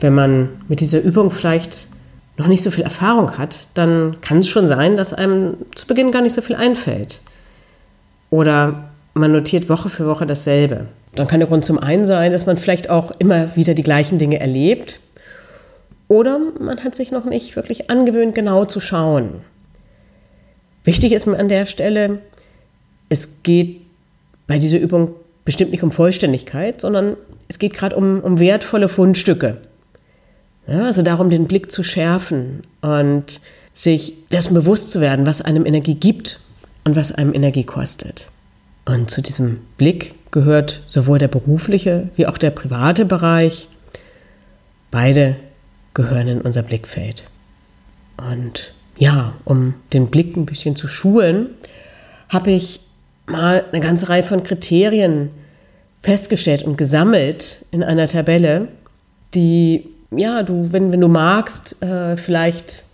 wenn 0.00 0.14
man 0.14 0.48
mit 0.68 0.80
dieser 0.80 1.00
Übung 1.00 1.30
vielleicht 1.30 1.88
noch 2.36 2.46
nicht 2.46 2.62
so 2.62 2.70
viel 2.70 2.84
Erfahrung 2.84 3.38
hat, 3.38 3.68
dann 3.74 4.20
kann 4.20 4.38
es 4.38 4.48
schon 4.48 4.66
sein, 4.66 4.96
dass 4.96 5.12
einem 5.12 5.56
zu 5.74 5.86
Beginn 5.86 6.12
gar 6.12 6.22
nicht 6.22 6.34
so 6.34 6.42
viel 6.42 6.56
einfällt. 6.56 7.20
Oder 8.30 8.88
man 9.14 9.32
notiert 9.32 9.68
Woche 9.68 9.90
für 9.90 10.06
Woche 10.06 10.26
dasselbe. 10.26 10.86
Dann 11.14 11.26
kann 11.26 11.40
der 11.40 11.48
Grund 11.48 11.64
zum 11.64 11.78
einen 11.78 12.06
sein, 12.06 12.32
dass 12.32 12.46
man 12.46 12.56
vielleicht 12.56 12.88
auch 12.88 13.12
immer 13.18 13.54
wieder 13.54 13.74
die 13.74 13.82
gleichen 13.82 14.18
Dinge 14.18 14.40
erlebt. 14.40 15.00
Oder 16.08 16.38
man 16.58 16.82
hat 16.82 16.94
sich 16.94 17.10
noch 17.10 17.26
nicht 17.26 17.54
wirklich 17.56 17.90
angewöhnt, 17.90 18.34
genau 18.34 18.64
zu 18.64 18.80
schauen. 18.80 19.42
Wichtig 20.84 21.12
ist 21.12 21.26
mir 21.26 21.38
an 21.38 21.48
der 21.48 21.66
Stelle, 21.66 22.18
es 23.08 23.42
geht 23.42 23.82
bei 24.46 24.58
dieser 24.58 24.78
Übung 24.78 25.14
bestimmt 25.44 25.70
nicht 25.70 25.82
um 25.82 25.92
Vollständigkeit, 25.92 26.80
sondern 26.80 27.16
es 27.48 27.58
geht 27.58 27.74
gerade 27.74 27.94
um, 27.94 28.20
um 28.20 28.38
wertvolle 28.38 28.88
Fundstücke. 28.88 29.58
Ja, 30.66 30.84
also 30.84 31.02
darum, 31.02 31.30
den 31.30 31.46
Blick 31.46 31.70
zu 31.70 31.82
schärfen 31.82 32.62
und 32.80 33.40
sich 33.74 34.14
dessen 34.30 34.54
bewusst 34.54 34.90
zu 34.90 35.00
werden, 35.00 35.26
was 35.26 35.42
einem 35.42 35.66
Energie 35.66 35.94
gibt 35.94 36.40
und 36.84 36.96
was 36.96 37.12
einem 37.12 37.34
Energie 37.34 37.64
kostet. 37.64 38.30
Und 38.84 39.10
zu 39.10 39.22
diesem 39.22 39.60
Blick 39.76 40.14
gehört 40.30 40.82
sowohl 40.86 41.18
der 41.18 41.28
berufliche 41.28 42.08
wie 42.16 42.26
auch 42.26 42.38
der 42.38 42.50
private 42.50 43.04
Bereich. 43.04 43.68
Beide 44.90 45.36
gehören 45.94 46.28
in 46.28 46.40
unser 46.40 46.62
Blickfeld. 46.62 47.24
Und 48.16 48.72
ja, 48.98 49.34
um 49.44 49.74
den 49.92 50.08
Blick 50.08 50.36
ein 50.36 50.46
bisschen 50.46 50.76
zu 50.76 50.88
schulen, 50.88 51.50
habe 52.28 52.50
ich 52.50 52.80
mal 53.26 53.64
eine 53.72 53.80
ganze 53.80 54.08
Reihe 54.08 54.22
von 54.22 54.42
Kriterien 54.42 55.30
festgestellt 56.02 56.62
und 56.62 56.76
gesammelt 56.76 57.64
in 57.70 57.82
einer 57.82 58.08
Tabelle, 58.08 58.68
die, 59.34 59.88
ja, 60.16 60.42
du, 60.42 60.72
wenn, 60.72 60.92
wenn 60.92 61.00
du 61.00 61.08
magst, 61.08 61.82
äh, 61.82 62.16
vielleicht 62.16 62.84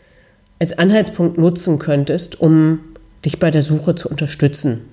als 0.59 0.77
Anhaltspunkt 0.79 1.39
nutzen 1.39 1.79
könntest, 1.79 2.41
um 2.41 2.81
dich 3.25 3.39
bei 3.39 3.51
der 3.51 3.63
Suche 3.63 3.95
zu 3.95 4.09
unterstützen. 4.09 4.89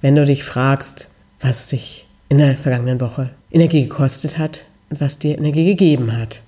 Wenn 0.00 0.14
du 0.14 0.24
dich 0.24 0.44
fragst, 0.44 1.10
was 1.40 1.68
dich 1.68 2.06
in 2.28 2.38
der 2.38 2.56
vergangenen 2.56 3.00
Woche 3.00 3.30
Energie 3.50 3.82
gekostet 3.82 4.38
hat 4.38 4.64
und 4.90 5.00
was 5.00 5.18
dir 5.18 5.38
Energie 5.38 5.64
gegeben 5.64 6.16
hat. 6.16 6.42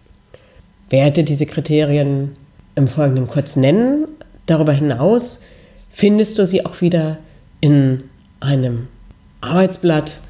Werde 0.91 1.25
diese 1.25 1.47
Kriterien 1.47 2.37
im 2.75 2.89
Folgenden 2.89 3.27
kurz 3.27 3.57
nennen. 3.57 4.07
Darüber 4.47 4.73
hinaus 4.73 5.43
findest 5.91 6.39
du 6.39 6.47
sie 6.47 6.65
auch 6.65 6.81
wieder 6.81 7.19
in 7.61 8.05
einem 8.41 8.89
Arbeitsblatt, 9.41 10.21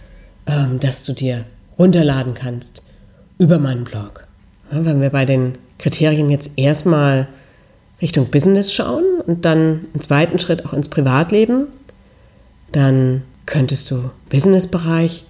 ähm, 0.47 0.79
das 0.81 1.05
du 1.05 1.13
dir 1.13 1.45
runterladen 1.79 2.35
kannst 2.35 2.83
über 3.39 3.59
meinen 3.59 3.85
Blog. 3.85 4.26
Wenn 4.71 5.01
wir 5.01 5.11
bei 5.11 5.25
den 5.25 5.53
Kriterien 5.79 6.31
jetzt 6.31 6.53
erstmal 6.57 7.29
Richtung 8.01 8.27
Business 8.27 8.73
schauen 8.73 9.05
und 9.27 9.45
dann 9.45 9.87
im 9.95 10.01
zweiten 10.01 10.39
Schritt 10.39 10.67
auch 10.67 10.73
ins 10.73 10.89
Privatleben, 10.89 11.69
dann 12.73 13.23
könntest 13.47 13.91
du 13.91 14.11
Businessbereich 14.29 15.25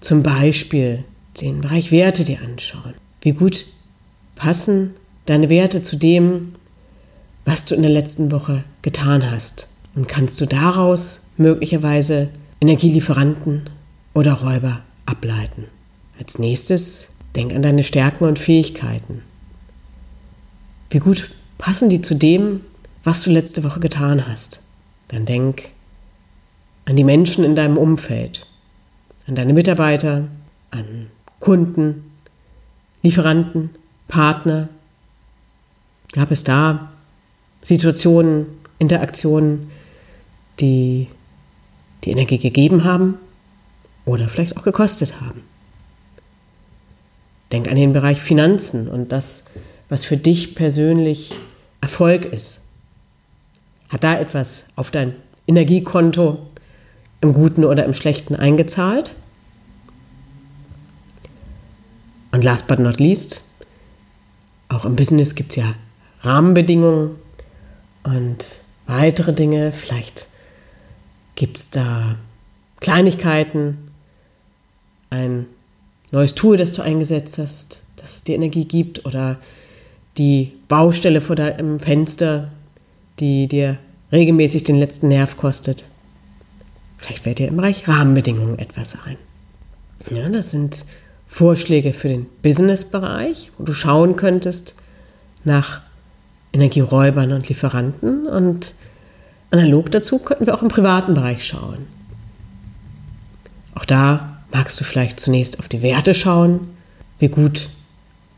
zum 0.00 0.22
Beispiel 0.22 1.04
den 1.40 1.60
Bereich 1.60 1.92
Werte 1.92 2.24
dir 2.24 2.38
anschauen. 2.42 2.94
Wie 3.20 3.32
gut 3.32 3.66
passen 4.34 4.94
deine 5.26 5.48
Werte 5.48 5.82
zu 5.82 5.96
dem, 5.96 6.54
was 7.44 7.66
du 7.66 7.74
in 7.74 7.82
der 7.82 7.90
letzten 7.90 8.32
Woche 8.32 8.64
getan 8.82 9.30
hast? 9.30 9.68
Und 9.94 10.08
kannst 10.08 10.40
du 10.40 10.46
daraus 10.46 11.28
möglicherweise 11.36 12.28
Energielieferanten 12.60 13.68
oder 14.14 14.34
Räuber 14.34 14.80
ableiten? 15.06 15.66
Als 16.18 16.38
nächstes 16.38 17.12
denk 17.36 17.52
an 17.54 17.62
deine 17.62 17.84
Stärken 17.84 18.24
und 18.24 18.38
Fähigkeiten. 18.38 19.22
Wie 20.90 20.98
gut 20.98 21.30
passen 21.58 21.88
die 21.88 22.02
zu 22.02 22.14
dem, 22.14 22.62
was 23.04 23.22
du 23.22 23.30
letzte 23.30 23.62
Woche 23.64 23.80
getan 23.80 24.26
hast? 24.26 24.62
Dann 25.08 25.24
denk 25.24 25.70
an 26.84 26.96
die 26.96 27.04
Menschen 27.04 27.44
in 27.44 27.54
deinem 27.54 27.76
Umfeld, 27.76 28.46
an 29.26 29.34
deine 29.34 29.52
Mitarbeiter, 29.52 30.28
an 30.70 31.06
Kunden, 31.38 32.10
Lieferanten, 33.02 33.70
Partner. 34.08 34.68
Gab 36.12 36.30
es 36.30 36.44
da 36.44 36.92
Situationen, 37.62 38.46
Interaktionen, 38.78 39.70
die 40.58 41.08
die 42.04 42.10
Energie 42.10 42.38
gegeben 42.38 42.84
haben 42.84 43.18
oder 44.04 44.28
vielleicht 44.28 44.56
auch 44.56 44.62
gekostet 44.62 45.20
haben? 45.20 45.42
Denk 47.52 47.68
an 47.68 47.76
den 47.76 47.92
Bereich 47.92 48.20
Finanzen 48.20 48.88
und 48.88 49.12
das, 49.12 49.46
was 49.88 50.04
für 50.04 50.16
dich 50.16 50.54
persönlich 50.54 51.38
Erfolg 51.80 52.26
ist. 52.26 52.68
Hat 53.88 54.04
da 54.04 54.18
etwas 54.18 54.68
auf 54.76 54.90
dein 54.90 55.14
Energiekonto 55.46 56.38
im 57.20 57.32
Guten 57.32 57.64
oder 57.64 57.84
im 57.84 57.94
Schlechten 57.94 58.36
eingezahlt. 58.36 59.14
Und 62.32 62.44
last 62.44 62.68
but 62.68 62.78
not 62.78 63.00
least, 63.00 63.44
auch 64.68 64.84
im 64.84 64.94
Business 64.94 65.34
gibt 65.34 65.50
es 65.50 65.56
ja 65.56 65.74
Rahmenbedingungen 66.22 67.16
und 68.04 68.60
weitere 68.86 69.32
Dinge. 69.32 69.72
Vielleicht 69.72 70.28
gibt 71.34 71.58
es 71.58 71.70
da 71.70 72.16
Kleinigkeiten, 72.78 73.90
ein 75.10 75.46
neues 76.10 76.34
Tool, 76.34 76.56
das 76.56 76.72
du 76.72 76.82
eingesetzt 76.82 77.38
hast, 77.38 77.82
das 77.96 78.24
dir 78.24 78.34
Energie 78.34 78.64
gibt 78.64 79.06
oder 79.06 79.38
die 80.18 80.52
Baustelle 80.68 81.20
vor 81.20 81.36
deinem 81.36 81.80
Fenster, 81.80 82.50
die 83.20 83.46
dir 83.46 83.78
regelmäßig 84.12 84.64
den 84.64 84.76
letzten 84.76 85.08
Nerv 85.08 85.36
kostet. 85.36 85.88
Vielleicht 86.98 87.22
fällt 87.22 87.38
dir 87.38 87.48
im 87.48 87.56
Bereich 87.56 87.88
Rahmenbedingungen 87.88 88.58
etwas 88.58 88.98
ein. 89.04 89.16
Ja, 90.10 90.28
das 90.28 90.50
sind 90.50 90.84
Vorschläge 91.28 91.92
für 91.92 92.08
den 92.08 92.26
Business-Bereich, 92.42 93.52
wo 93.56 93.64
du 93.64 93.72
schauen 93.72 94.16
könntest 94.16 94.74
nach 95.44 95.80
Energieräubern 96.52 97.32
und 97.32 97.48
Lieferanten. 97.48 98.26
Und 98.26 98.74
analog 99.50 99.90
dazu 99.92 100.18
könnten 100.18 100.46
wir 100.46 100.54
auch 100.54 100.62
im 100.62 100.68
privaten 100.68 101.14
Bereich 101.14 101.46
schauen. 101.46 101.86
Auch 103.74 103.84
da 103.84 104.29
magst 104.52 104.80
du 104.80 104.84
vielleicht 104.84 105.20
zunächst 105.20 105.58
auf 105.58 105.68
die 105.68 105.82
Werte 105.82 106.14
schauen. 106.14 106.70
Wie 107.18 107.28
gut 107.28 107.68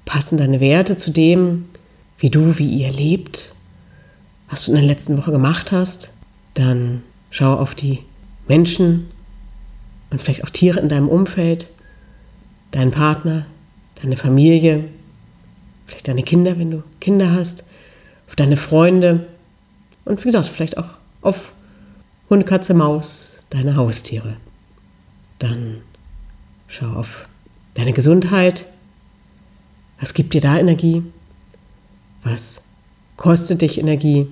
passen 0.05 0.39
deine 0.39 0.61
Werte 0.61 0.97
zu 0.97 1.11
dem, 1.11 1.67
wie 2.19 2.31
du, 2.31 2.59
wie 2.59 2.69
ihr 2.69 2.91
lebt, 2.91 3.55
was 4.51 4.67
du 4.67 4.73
in 4.73 4.77
der 4.77 4.87
letzten 4.87 5.17
Woche 5.17 5.33
gemacht 5.33 5.73
hast. 5.73 6.15
Dann 6.55 7.03
schau 7.31 7.55
auf 7.55 7.75
die 7.75 8.01
Menschen 8.49 9.11
und 10.11 10.21
vielleicht 10.21 10.45
auch 10.45 10.51
Tiere 10.51 10.81
in 10.81 10.89
deinem 10.89 11.09
Umfeld, 11.09 11.69
deinen 12.71 12.91
Partner, 12.91 13.47
deine 14.03 14.17
Familie, 14.17 14.85
vielleicht 15.87 16.09
deine 16.09 16.23
Kinder, 16.23 16.59
wenn 16.59 16.71
du 16.71 16.83
Kinder 17.01 17.33
hast, 17.33 17.65
auf 18.29 18.37
deine 18.37 18.57
Freunde 18.57 19.27
und 20.05 20.21
wie 20.21 20.29
gesagt, 20.29 20.47
vielleicht 20.47 20.79
auch 20.79 20.89
auf 21.21 21.53
Hund, 22.29 22.47
Katze, 22.47 22.75
Maus, 22.75 23.45
deine 23.51 23.77
Haustiere. 23.77 24.37
Dann 25.39 25.83
schau 26.73 26.87
auf 26.87 27.29
deine 27.75 27.93
Gesundheit. 27.93 28.67
Was 30.01 30.15
gibt 30.15 30.35
dir 30.35 30.41
da 30.41 30.59
Energie? 30.59 31.03
Was 32.25 32.63
kostet 33.17 33.63
dich 33.63 33.79
Energie? 33.79 34.27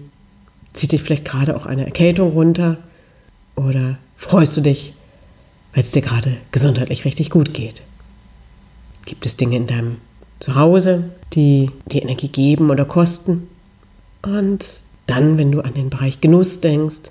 Zieht 0.73 0.93
dich 0.93 1.03
vielleicht 1.03 1.27
gerade 1.27 1.55
auch 1.55 1.67
eine 1.67 1.85
Erkältung 1.85 2.31
runter? 2.31 2.79
Oder 3.57 3.99
freust 4.17 4.57
du 4.57 4.63
dich, 4.63 4.95
weil 5.75 5.83
es 5.83 5.93
dir 5.93 6.03
gerade 6.03 6.39
gesundheitlich 6.51 7.05
richtig 7.05 7.31
gut 7.31 7.53
geht? 7.53 7.83
Gibt 9.05 9.27
es 9.27 9.37
Dinge 9.37 9.57
in 9.57 9.67
deinem 9.67 9.99
Zuhause, 10.39 11.11
die 11.35 11.71
dir 11.87 12.03
Energie 12.03 12.29
geben 12.29 12.71
oder 12.71 12.87
kosten? 12.87 13.49
Und 14.23 14.83
dann, 15.07 15.37
wenn 15.37 15.53
du 15.53 15.61
an 15.61 15.75
den 15.75 15.91
Bereich 15.91 16.21
Genuss 16.21 16.61
denkst, 16.61 17.11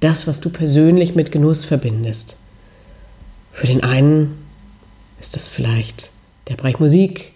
das, 0.00 0.26
was 0.26 0.40
du 0.40 0.48
persönlich 0.48 1.14
mit 1.14 1.32
Genuss 1.32 1.64
verbindest. 1.64 2.38
Für 3.58 3.66
den 3.66 3.82
einen 3.82 4.38
ist 5.18 5.34
das 5.34 5.48
vielleicht 5.48 6.12
der 6.48 6.54
Bereich 6.54 6.78
Musik, 6.78 7.32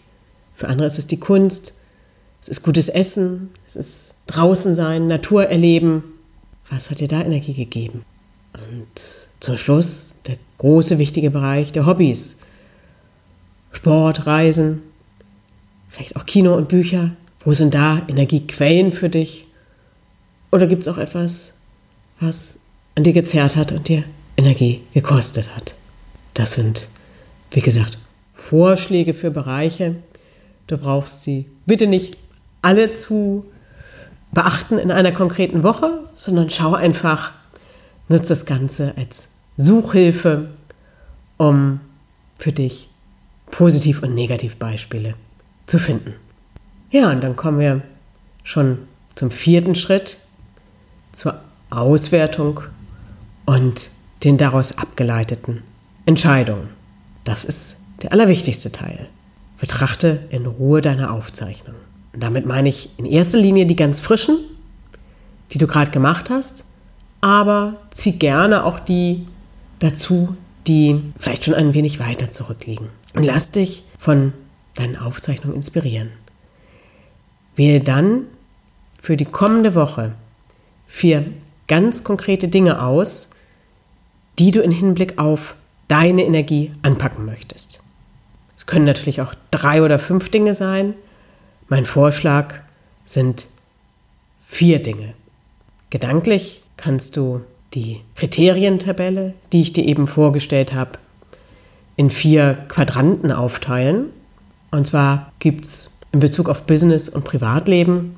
für 0.54 0.68
andere 0.68 0.86
ist 0.86 0.96
es 0.96 1.08
die 1.08 1.18
Kunst, 1.18 1.74
es 2.40 2.46
ist 2.46 2.62
gutes 2.62 2.88
Essen, 2.88 3.50
es 3.66 3.74
ist 3.74 4.14
draußen 4.28 4.76
sein, 4.76 5.08
Natur 5.08 5.46
erleben. 5.48 6.04
Was 6.70 6.92
hat 6.92 7.00
dir 7.00 7.08
da 7.08 7.22
Energie 7.22 7.54
gegeben? 7.54 8.04
Und 8.52 9.00
zum 9.40 9.58
Schluss 9.58 10.14
der 10.28 10.36
große 10.58 10.98
wichtige 10.98 11.32
Bereich 11.32 11.72
der 11.72 11.86
Hobbys. 11.86 12.38
Sport, 13.72 14.24
Reisen, 14.24 14.80
vielleicht 15.88 16.14
auch 16.14 16.24
Kino 16.24 16.54
und 16.54 16.68
Bücher. 16.68 17.16
Wo 17.44 17.52
sind 17.52 17.74
da 17.74 18.00
Energiequellen 18.06 18.92
für 18.92 19.08
dich? 19.08 19.48
Oder 20.52 20.68
gibt 20.68 20.82
es 20.82 20.88
auch 20.88 20.98
etwas, 20.98 21.62
was 22.20 22.60
an 22.94 23.02
dir 23.02 23.12
gezerrt 23.12 23.56
hat 23.56 23.72
und 23.72 23.88
dir 23.88 24.04
Energie 24.36 24.82
gekostet 24.94 25.56
hat. 25.56 25.74
Das 26.34 26.54
sind, 26.54 26.88
wie 27.50 27.60
gesagt, 27.60 27.98
Vorschläge 28.34 29.14
für 29.14 29.30
Bereiche. 29.30 29.96
Du 30.66 30.78
brauchst 30.78 31.22
sie 31.22 31.46
bitte 31.66 31.86
nicht 31.86 32.16
alle 32.62 32.94
zu 32.94 33.44
beachten 34.32 34.78
in 34.78 34.90
einer 34.90 35.12
konkreten 35.12 35.62
Woche, 35.62 36.08
sondern 36.16 36.50
schau 36.50 36.74
einfach, 36.74 37.32
nutze 38.08 38.30
das 38.30 38.46
Ganze 38.46 38.94
als 38.96 39.32
Suchhilfe, 39.56 40.48
um 41.36 41.80
für 42.38 42.52
dich 42.52 42.88
Positiv- 43.50 44.02
und 44.02 44.14
Negativbeispiele 44.14 45.14
zu 45.66 45.78
finden. 45.78 46.14
Ja, 46.90 47.10
und 47.10 47.22
dann 47.22 47.36
kommen 47.36 47.58
wir 47.58 47.82
schon 48.42 48.78
zum 49.14 49.30
vierten 49.30 49.74
Schritt, 49.74 50.18
zur 51.12 51.38
Auswertung 51.68 52.60
und 53.44 53.90
den 54.24 54.38
daraus 54.38 54.78
abgeleiteten 54.78 55.62
Entscheidungen. 56.06 56.68
Das 57.24 57.44
ist 57.44 57.76
der 58.02 58.12
allerwichtigste 58.12 58.72
Teil. 58.72 59.08
Betrachte 59.58 60.26
in 60.30 60.46
Ruhe 60.46 60.80
deine 60.80 61.10
Aufzeichnung. 61.10 61.76
Und 62.12 62.22
damit 62.22 62.46
meine 62.46 62.68
ich 62.68 62.90
in 62.98 63.06
erster 63.06 63.38
Linie 63.38 63.66
die 63.66 63.76
ganz 63.76 64.00
frischen, 64.00 64.38
die 65.52 65.58
du 65.58 65.66
gerade 65.66 65.90
gemacht 65.90 66.30
hast, 66.30 66.64
aber 67.20 67.78
zieh 67.90 68.12
gerne 68.18 68.64
auch 68.64 68.80
die 68.80 69.26
dazu, 69.78 70.36
die 70.66 71.00
vielleicht 71.16 71.44
schon 71.44 71.54
ein 71.54 71.74
wenig 71.74 72.00
weiter 72.00 72.30
zurückliegen. 72.30 72.88
Und 73.14 73.24
lass 73.24 73.52
dich 73.52 73.84
von 73.98 74.32
deinen 74.74 74.96
Aufzeichnungen 74.96 75.56
inspirieren. 75.56 76.10
Wähle 77.54 77.80
dann 77.80 78.24
für 79.00 79.16
die 79.16 79.24
kommende 79.24 79.74
Woche 79.74 80.14
vier 80.86 81.26
ganz 81.68 82.04
konkrete 82.04 82.48
Dinge 82.48 82.82
aus, 82.82 83.30
die 84.38 84.50
du 84.50 84.60
im 84.60 84.70
Hinblick 84.70 85.18
auf 85.18 85.54
deine 85.88 86.24
Energie 86.24 86.72
anpacken 86.82 87.24
möchtest. 87.24 87.82
Es 88.56 88.66
können 88.66 88.84
natürlich 88.84 89.20
auch 89.20 89.34
drei 89.50 89.82
oder 89.82 89.98
fünf 89.98 90.30
Dinge 90.30 90.54
sein. 90.54 90.94
Mein 91.68 91.84
Vorschlag 91.84 92.54
sind 93.04 93.46
vier 94.46 94.82
Dinge. 94.82 95.14
Gedanklich 95.90 96.62
kannst 96.76 97.16
du 97.16 97.42
die 97.74 98.00
Kriterientabelle, 98.14 99.34
die 99.52 99.62
ich 99.62 99.72
dir 99.72 99.84
eben 99.84 100.06
vorgestellt 100.06 100.72
habe, 100.72 100.92
in 101.96 102.10
vier 102.10 102.54
Quadranten 102.68 103.32
aufteilen. 103.32 104.10
Und 104.70 104.86
zwar 104.86 105.32
gibt 105.38 105.64
es 105.64 105.98
in 106.12 106.20
Bezug 106.20 106.48
auf 106.48 106.62
Business 106.64 107.08
und 107.08 107.24
Privatleben 107.24 108.16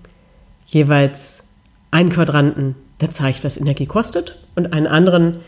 jeweils 0.66 1.44
einen 1.90 2.10
Quadranten, 2.10 2.74
der 3.00 3.10
zeigt, 3.10 3.44
was 3.44 3.56
Energie 3.56 3.86
kostet, 3.86 4.38
und 4.56 4.72
einen 4.72 4.86
anderen, 4.86 5.40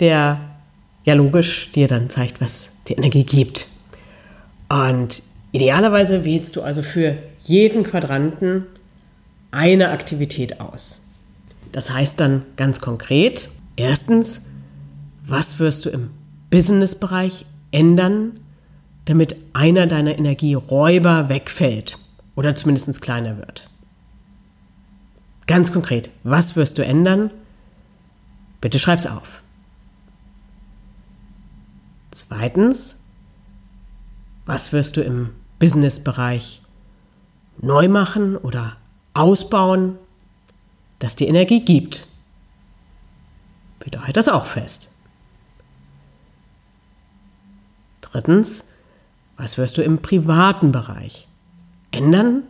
der 0.00 0.40
ja 1.08 1.14
logisch 1.14 1.72
dir 1.72 1.88
dann 1.88 2.10
zeigt, 2.10 2.40
was 2.42 2.76
die 2.86 2.92
Energie 2.92 3.24
gibt. 3.24 3.66
Und 4.68 5.22
idealerweise 5.52 6.26
wählst 6.26 6.54
du 6.54 6.62
also 6.62 6.82
für 6.82 7.16
jeden 7.44 7.82
Quadranten 7.82 8.66
eine 9.50 9.88
Aktivität 9.88 10.60
aus. 10.60 11.08
Das 11.72 11.90
heißt 11.90 12.20
dann 12.20 12.44
ganz 12.56 12.80
konkret, 12.80 13.48
erstens, 13.76 14.46
was 15.26 15.58
wirst 15.58 15.86
du 15.86 15.90
im 15.90 16.10
Businessbereich 16.50 17.46
ändern, 17.70 18.40
damit 19.06 19.36
einer 19.54 19.86
deiner 19.86 20.18
Energieräuber 20.18 21.30
wegfällt 21.30 21.96
oder 22.36 22.54
zumindest 22.54 23.00
kleiner 23.00 23.38
wird? 23.38 23.70
Ganz 25.46 25.72
konkret, 25.72 26.10
was 26.22 26.54
wirst 26.54 26.76
du 26.76 26.84
ändern? 26.84 27.30
Bitte 28.60 28.78
schreib's 28.78 29.06
auf. 29.06 29.40
Zweitens, 32.10 33.08
was 34.46 34.72
wirst 34.72 34.96
du 34.96 35.02
im 35.02 35.30
Businessbereich 35.58 36.62
neu 37.60 37.88
machen 37.88 38.36
oder 38.36 38.76
ausbauen, 39.14 39.98
das 40.98 41.16
dir 41.16 41.28
Energie 41.28 41.64
gibt? 41.64 42.08
Bitte 43.78 44.04
halt 44.04 44.16
das 44.16 44.28
auch 44.28 44.46
fest. 44.46 44.94
Drittens, 48.00 48.70
was 49.36 49.58
wirst 49.58 49.76
du 49.76 49.82
im 49.82 49.98
privaten 49.98 50.72
Bereich 50.72 51.28
ändern, 51.90 52.42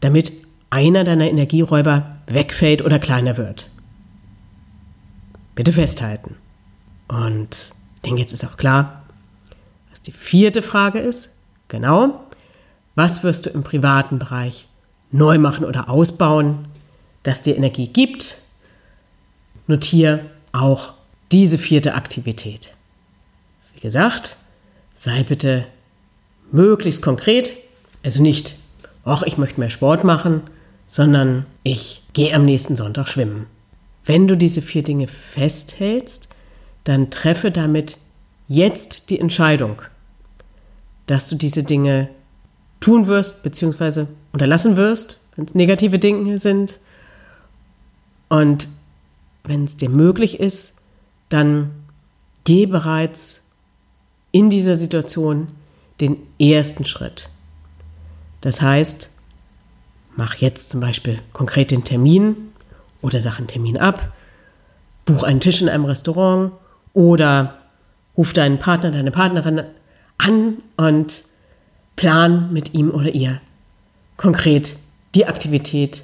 damit 0.00 0.32
einer 0.70 1.04
deiner 1.04 1.28
Energieräuber 1.28 2.16
wegfällt 2.26 2.82
oder 2.82 2.98
kleiner 2.98 3.36
wird? 3.36 3.68
Bitte 5.54 5.72
festhalten. 5.72 6.36
Und 7.08 7.72
ich 7.96 8.02
denke, 8.02 8.20
jetzt 8.20 8.32
ist 8.32 8.44
auch 8.44 8.56
klar, 8.56 9.02
was 9.90 10.02
die 10.02 10.12
vierte 10.12 10.62
Frage 10.62 11.00
ist. 11.00 11.36
Genau. 11.68 12.24
Was 12.94 13.22
wirst 13.22 13.46
du 13.46 13.50
im 13.50 13.62
privaten 13.62 14.18
Bereich 14.18 14.68
neu 15.10 15.38
machen 15.38 15.64
oder 15.64 15.90
ausbauen, 15.90 16.66
das 17.22 17.42
dir 17.42 17.56
Energie 17.56 17.88
gibt? 17.88 18.38
Notiere 19.66 20.20
auch 20.52 20.94
diese 21.32 21.58
vierte 21.58 21.94
Aktivität. 21.94 22.74
Wie 23.74 23.80
gesagt, 23.80 24.36
sei 24.94 25.22
bitte 25.22 25.66
möglichst 26.52 27.02
konkret, 27.02 27.52
also 28.02 28.22
nicht, 28.22 28.56
ach, 29.04 29.22
ich 29.22 29.36
möchte 29.36 29.60
mehr 29.60 29.70
Sport 29.70 30.04
machen, 30.04 30.42
sondern 30.88 31.46
ich 31.62 32.02
gehe 32.12 32.34
am 32.34 32.44
nächsten 32.44 32.76
Sonntag 32.76 33.08
schwimmen. 33.08 33.46
Wenn 34.04 34.28
du 34.28 34.36
diese 34.36 34.62
vier 34.62 34.84
Dinge 34.84 35.08
festhältst, 35.08 36.34
dann 36.86 37.10
treffe 37.10 37.50
damit 37.50 37.98
jetzt 38.46 39.10
die 39.10 39.18
Entscheidung, 39.18 39.82
dass 41.06 41.28
du 41.28 41.34
diese 41.34 41.64
Dinge 41.64 42.08
tun 42.78 43.06
wirst, 43.06 43.42
beziehungsweise 43.42 44.08
unterlassen 44.32 44.76
wirst, 44.76 45.20
wenn 45.34 45.46
es 45.46 45.54
negative 45.54 45.98
Dinge 45.98 46.38
sind. 46.38 46.78
Und 48.28 48.68
wenn 49.42 49.64
es 49.64 49.76
dir 49.76 49.88
möglich 49.88 50.38
ist, 50.38 50.80
dann 51.28 51.72
geh 52.44 52.66
bereits 52.66 53.42
in 54.30 54.48
dieser 54.48 54.76
Situation 54.76 55.48
den 56.00 56.18
ersten 56.38 56.84
Schritt. 56.84 57.30
Das 58.42 58.62
heißt, 58.62 59.10
mach 60.14 60.36
jetzt 60.36 60.68
zum 60.68 60.80
Beispiel 60.80 61.18
konkret 61.32 61.72
den 61.72 61.82
Termin 61.82 62.52
oder 63.02 63.20
sag 63.20 63.38
einen 63.38 63.48
Termin 63.48 63.76
ab, 63.76 64.12
buch 65.04 65.24
einen 65.24 65.40
Tisch 65.40 65.60
in 65.60 65.68
einem 65.68 65.86
Restaurant 65.86 66.52
oder 66.96 67.58
ruf 68.16 68.32
deinen 68.32 68.58
Partner, 68.58 68.90
deine 68.90 69.10
Partnerin 69.10 69.62
an 70.16 70.62
und 70.78 71.24
plan 71.94 72.50
mit 72.54 72.72
ihm 72.72 72.90
oder 72.90 73.14
ihr 73.14 73.40
konkret 74.16 74.76
die 75.14 75.26
Aktivität, 75.26 76.02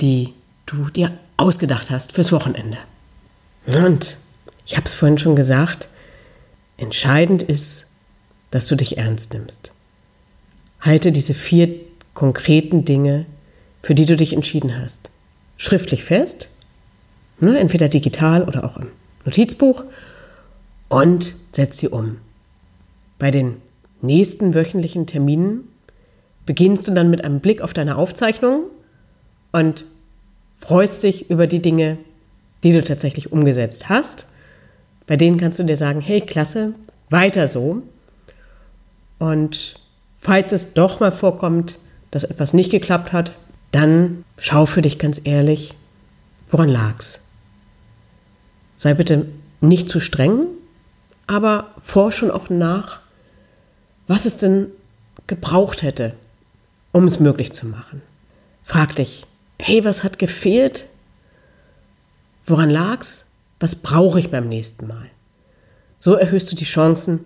die 0.00 0.32
du 0.64 0.88
dir 0.88 1.12
ausgedacht 1.36 1.90
hast 1.90 2.12
fürs 2.12 2.32
Wochenende. 2.32 2.78
Und 3.66 4.16
ich 4.64 4.76
habe 4.76 4.86
es 4.86 4.94
vorhin 4.94 5.18
schon 5.18 5.36
gesagt, 5.36 5.90
entscheidend 6.78 7.42
ist, 7.42 7.92
dass 8.50 8.68
du 8.68 8.74
dich 8.74 8.96
ernst 8.96 9.34
nimmst. 9.34 9.72
Halte 10.80 11.12
diese 11.12 11.34
vier 11.34 11.74
konkreten 12.14 12.86
Dinge, 12.86 13.26
für 13.82 13.94
die 13.94 14.06
du 14.06 14.16
dich 14.16 14.32
entschieden 14.32 14.80
hast, 14.80 15.10
schriftlich 15.58 16.04
fest, 16.04 16.48
ne, 17.38 17.58
entweder 17.58 17.88
digital 17.88 18.44
oder 18.44 18.64
auch 18.64 18.78
im 18.78 18.88
Notizbuch, 19.26 19.84
und 20.88 21.34
setz 21.52 21.78
sie 21.78 21.88
um. 21.88 22.18
Bei 23.18 23.30
den 23.30 23.60
nächsten 24.02 24.54
wöchentlichen 24.54 25.06
Terminen 25.06 25.68
beginnst 26.44 26.86
du 26.86 26.92
dann 26.92 27.10
mit 27.10 27.24
einem 27.24 27.40
Blick 27.40 27.60
auf 27.60 27.72
deine 27.72 27.96
Aufzeichnung 27.96 28.64
und 29.52 29.84
freust 30.60 31.02
dich 31.02 31.30
über 31.30 31.46
die 31.46 31.62
Dinge, 31.62 31.98
die 32.62 32.72
du 32.72 32.82
tatsächlich 32.82 33.32
umgesetzt 33.32 33.88
hast. 33.88 34.26
Bei 35.06 35.16
denen 35.16 35.38
kannst 35.38 35.58
du 35.58 35.64
dir 35.64 35.76
sagen, 35.76 36.00
hey, 36.00 36.20
klasse, 36.20 36.74
weiter 37.10 37.48
so. 37.48 37.82
Und 39.18 39.80
falls 40.20 40.52
es 40.52 40.74
doch 40.74 41.00
mal 41.00 41.12
vorkommt, 41.12 41.78
dass 42.10 42.24
etwas 42.24 42.52
nicht 42.54 42.70
geklappt 42.70 43.12
hat, 43.12 43.32
dann 43.72 44.24
schau 44.38 44.66
für 44.66 44.82
dich 44.82 44.98
ganz 44.98 45.20
ehrlich, 45.24 45.74
woran 46.48 46.68
lag's. 46.68 47.30
Sei 48.76 48.94
bitte 48.94 49.26
nicht 49.60 49.88
zu 49.88 50.00
streng, 50.00 50.46
aber 51.26 51.72
forsch 51.80 52.22
auch 52.24 52.50
nach, 52.50 53.00
was 54.06 54.26
es 54.26 54.38
denn 54.38 54.68
gebraucht 55.26 55.82
hätte, 55.82 56.14
um 56.92 57.04
es 57.04 57.20
möglich 57.20 57.52
zu 57.52 57.66
machen. 57.66 58.02
Frag 58.64 58.96
dich, 58.96 59.26
hey, 59.58 59.84
was 59.84 60.04
hat 60.04 60.18
gefehlt? 60.18 60.88
Woran 62.46 62.70
lag's? 62.70 63.30
Was 63.58 63.76
brauche 63.76 64.20
ich 64.20 64.30
beim 64.30 64.48
nächsten 64.48 64.86
Mal? 64.86 65.10
So 65.98 66.14
erhöhst 66.14 66.50
du 66.52 66.56
die 66.56 66.64
Chancen, 66.64 67.24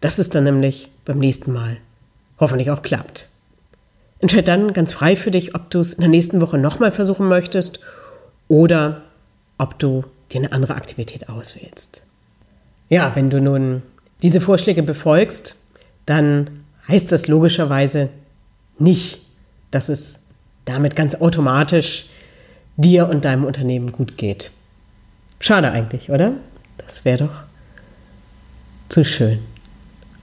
dass 0.00 0.18
es 0.18 0.28
dann 0.28 0.44
nämlich 0.44 0.90
beim 1.04 1.18
nächsten 1.18 1.52
Mal 1.52 1.78
hoffentlich 2.38 2.70
auch 2.70 2.82
klappt. 2.82 3.28
Entscheid 4.20 4.48
dann 4.48 4.72
ganz 4.72 4.92
frei 4.92 5.16
für 5.16 5.30
dich, 5.30 5.54
ob 5.54 5.70
du 5.70 5.80
es 5.80 5.94
in 5.94 6.00
der 6.00 6.10
nächsten 6.10 6.40
Woche 6.40 6.58
nochmal 6.58 6.92
versuchen 6.92 7.28
möchtest 7.28 7.80
oder 8.48 9.02
ob 9.58 9.78
du 9.78 10.04
dir 10.32 10.38
eine 10.38 10.52
andere 10.52 10.74
Aktivität 10.74 11.28
auswählst. 11.28 12.07
Ja, 12.88 13.14
wenn 13.14 13.30
du 13.30 13.40
nun 13.40 13.82
diese 14.22 14.40
Vorschläge 14.40 14.82
befolgst, 14.82 15.56
dann 16.06 16.64
heißt 16.88 17.12
das 17.12 17.28
logischerweise 17.28 18.08
nicht, 18.78 19.20
dass 19.70 19.88
es 19.88 20.20
damit 20.64 20.96
ganz 20.96 21.14
automatisch 21.16 22.06
dir 22.76 23.08
und 23.08 23.24
deinem 23.24 23.44
Unternehmen 23.44 23.92
gut 23.92 24.16
geht. 24.16 24.52
Schade 25.40 25.70
eigentlich, 25.70 26.10
oder? 26.10 26.32
Das 26.78 27.04
wäre 27.04 27.18
doch 27.18 27.34
zu 28.88 29.04
schön, 29.04 29.40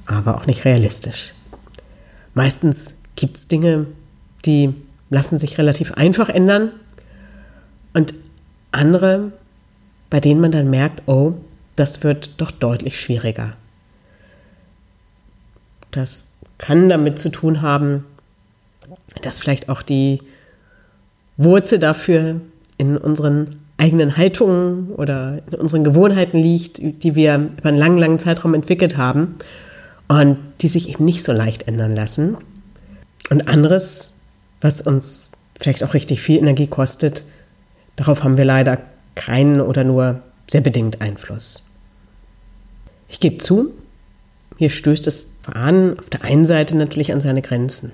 aber 0.05 0.37
auch 0.37 0.47
nicht 0.47 0.65
realistisch. 0.65 1.33
Meistens 2.33 2.97
gibt 3.15 3.37
es 3.37 3.47
Dinge, 3.47 3.85
die 4.45 4.73
lassen 5.09 5.37
sich 5.37 5.57
relativ 5.57 5.93
einfach 5.93 6.29
ändern 6.29 6.71
und 7.93 8.13
andere, 8.71 9.31
bei 10.09 10.19
denen 10.19 10.41
man 10.41 10.51
dann 10.51 10.69
merkt, 10.69 11.07
oh, 11.07 11.35
das 11.75 12.03
wird 12.03 12.41
doch 12.41 12.51
deutlich 12.51 12.99
schwieriger. 12.99 13.53
Das 15.91 16.31
kann 16.57 16.89
damit 16.89 17.19
zu 17.19 17.29
tun 17.29 17.61
haben, 17.61 18.05
dass 19.21 19.39
vielleicht 19.39 19.69
auch 19.69 19.81
die 19.81 20.21
Wurzel 21.37 21.79
dafür 21.79 22.41
in 22.77 22.97
unseren 22.97 23.57
eigenen 23.77 24.15
Haltungen 24.15 24.91
oder 24.91 25.41
in 25.51 25.57
unseren 25.57 25.83
Gewohnheiten 25.83 26.37
liegt, 26.37 27.03
die 27.03 27.15
wir 27.15 27.49
über 27.57 27.69
einen 27.69 27.77
langen, 27.77 27.97
langen 27.97 28.19
Zeitraum 28.19 28.53
entwickelt 28.53 28.97
haben 28.97 29.35
und 30.07 30.37
die 30.61 30.67
sich 30.67 30.89
eben 30.89 31.03
nicht 31.03 31.23
so 31.23 31.33
leicht 31.33 31.67
ändern 31.67 31.93
lassen. 31.93 32.37
Und 33.29 33.47
anderes, 33.47 34.21
was 34.61 34.81
uns 34.81 35.31
vielleicht 35.59 35.83
auch 35.83 35.93
richtig 35.93 36.21
viel 36.21 36.37
Energie 36.37 36.67
kostet, 36.67 37.23
darauf 37.95 38.23
haben 38.23 38.37
wir 38.37 38.45
leider 38.45 38.79
keinen 39.15 39.61
oder 39.61 39.83
nur 39.83 40.21
sehr 40.47 40.61
bedingt 40.61 41.01
Einfluss. 41.01 41.71
Ich 43.07 43.19
gebe 43.19 43.37
zu, 43.37 43.73
hier 44.57 44.69
stößt 44.69 45.07
es 45.07 45.33
Fahren 45.41 45.99
auf 45.99 46.09
der 46.09 46.23
einen 46.23 46.45
Seite 46.45 46.75
natürlich 46.75 47.13
an 47.13 47.21
seine 47.21 47.41
Grenzen. 47.41 47.91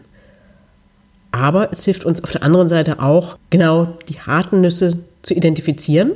Aber 1.31 1.71
es 1.71 1.85
hilft 1.85 2.05
uns 2.05 2.23
auf 2.23 2.31
der 2.31 2.43
anderen 2.43 2.67
Seite 2.67 3.01
auch, 3.01 3.37
genau 3.49 3.97
die 4.09 4.19
harten 4.19 4.61
Nüsse 4.61 5.05
zu 5.21 5.33
identifizieren 5.33 6.11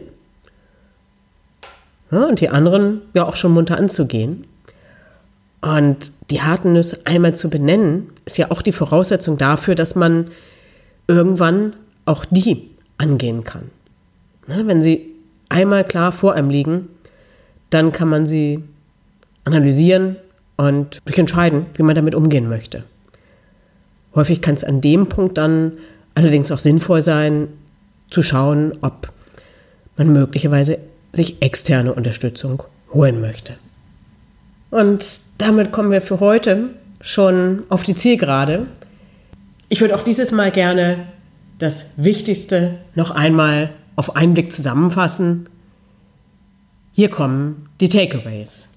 ja, 2.11 2.25
und 2.25 2.41
die 2.41 2.49
anderen 2.49 3.01
ja 3.13 3.25
auch 3.25 3.35
schon 3.35 3.53
munter 3.53 3.77
anzugehen. 3.77 4.45
Und 5.61 6.11
die 6.29 6.41
harten 6.41 6.73
Nüsse 6.73 7.01
einmal 7.05 7.35
zu 7.35 7.49
benennen, 7.49 8.09
ist 8.25 8.37
ja 8.37 8.51
auch 8.51 8.61
die 8.61 8.71
Voraussetzung 8.71 9.37
dafür, 9.37 9.75
dass 9.75 9.95
man 9.95 10.29
irgendwann 11.07 11.73
auch 12.05 12.25
die 12.25 12.69
angehen 12.97 13.43
kann. 13.43 13.71
Na, 14.47 14.67
wenn 14.67 14.81
sie 14.81 15.14
einmal 15.55 15.85
klar 15.85 16.11
vor 16.11 16.33
einem 16.33 16.49
liegen, 16.49 16.89
dann 17.69 17.93
kann 17.93 18.09
man 18.09 18.25
sie 18.27 18.61
analysieren 19.45 20.17
und 20.57 21.01
sich 21.05 21.17
entscheiden, 21.17 21.67
wie 21.75 21.83
man 21.83 21.95
damit 21.95 22.13
umgehen 22.13 22.49
möchte. 22.49 22.83
Häufig 24.13 24.41
kann 24.41 24.55
es 24.55 24.65
an 24.65 24.81
dem 24.81 25.07
Punkt 25.07 25.37
dann 25.37 25.73
allerdings 26.13 26.51
auch 26.51 26.59
sinnvoll 26.59 27.01
sein, 27.01 27.47
zu 28.09 28.21
schauen, 28.21 28.73
ob 28.81 29.11
man 29.97 30.11
möglicherweise 30.11 30.77
sich 31.13 31.41
externe 31.41 31.93
Unterstützung 31.93 32.63
holen 32.93 33.21
möchte. 33.21 33.53
Und 34.71 35.19
damit 35.37 35.71
kommen 35.71 35.91
wir 35.91 36.01
für 36.01 36.19
heute 36.19 36.69
schon 37.01 37.63
auf 37.69 37.83
die 37.83 37.95
Zielgerade. 37.95 38.67
Ich 39.69 39.79
würde 39.79 39.95
auch 39.95 40.03
dieses 40.03 40.31
Mal 40.31 40.51
gerne 40.51 41.07
das 41.59 41.91
Wichtigste 41.97 42.75
noch 42.93 43.11
einmal 43.11 43.69
auf 43.95 44.15
einen 44.15 44.33
Blick 44.33 44.51
zusammenfassen. 44.51 45.49
Hier 46.91 47.09
kommen 47.09 47.69
die 47.79 47.89
Takeaways. 47.89 48.73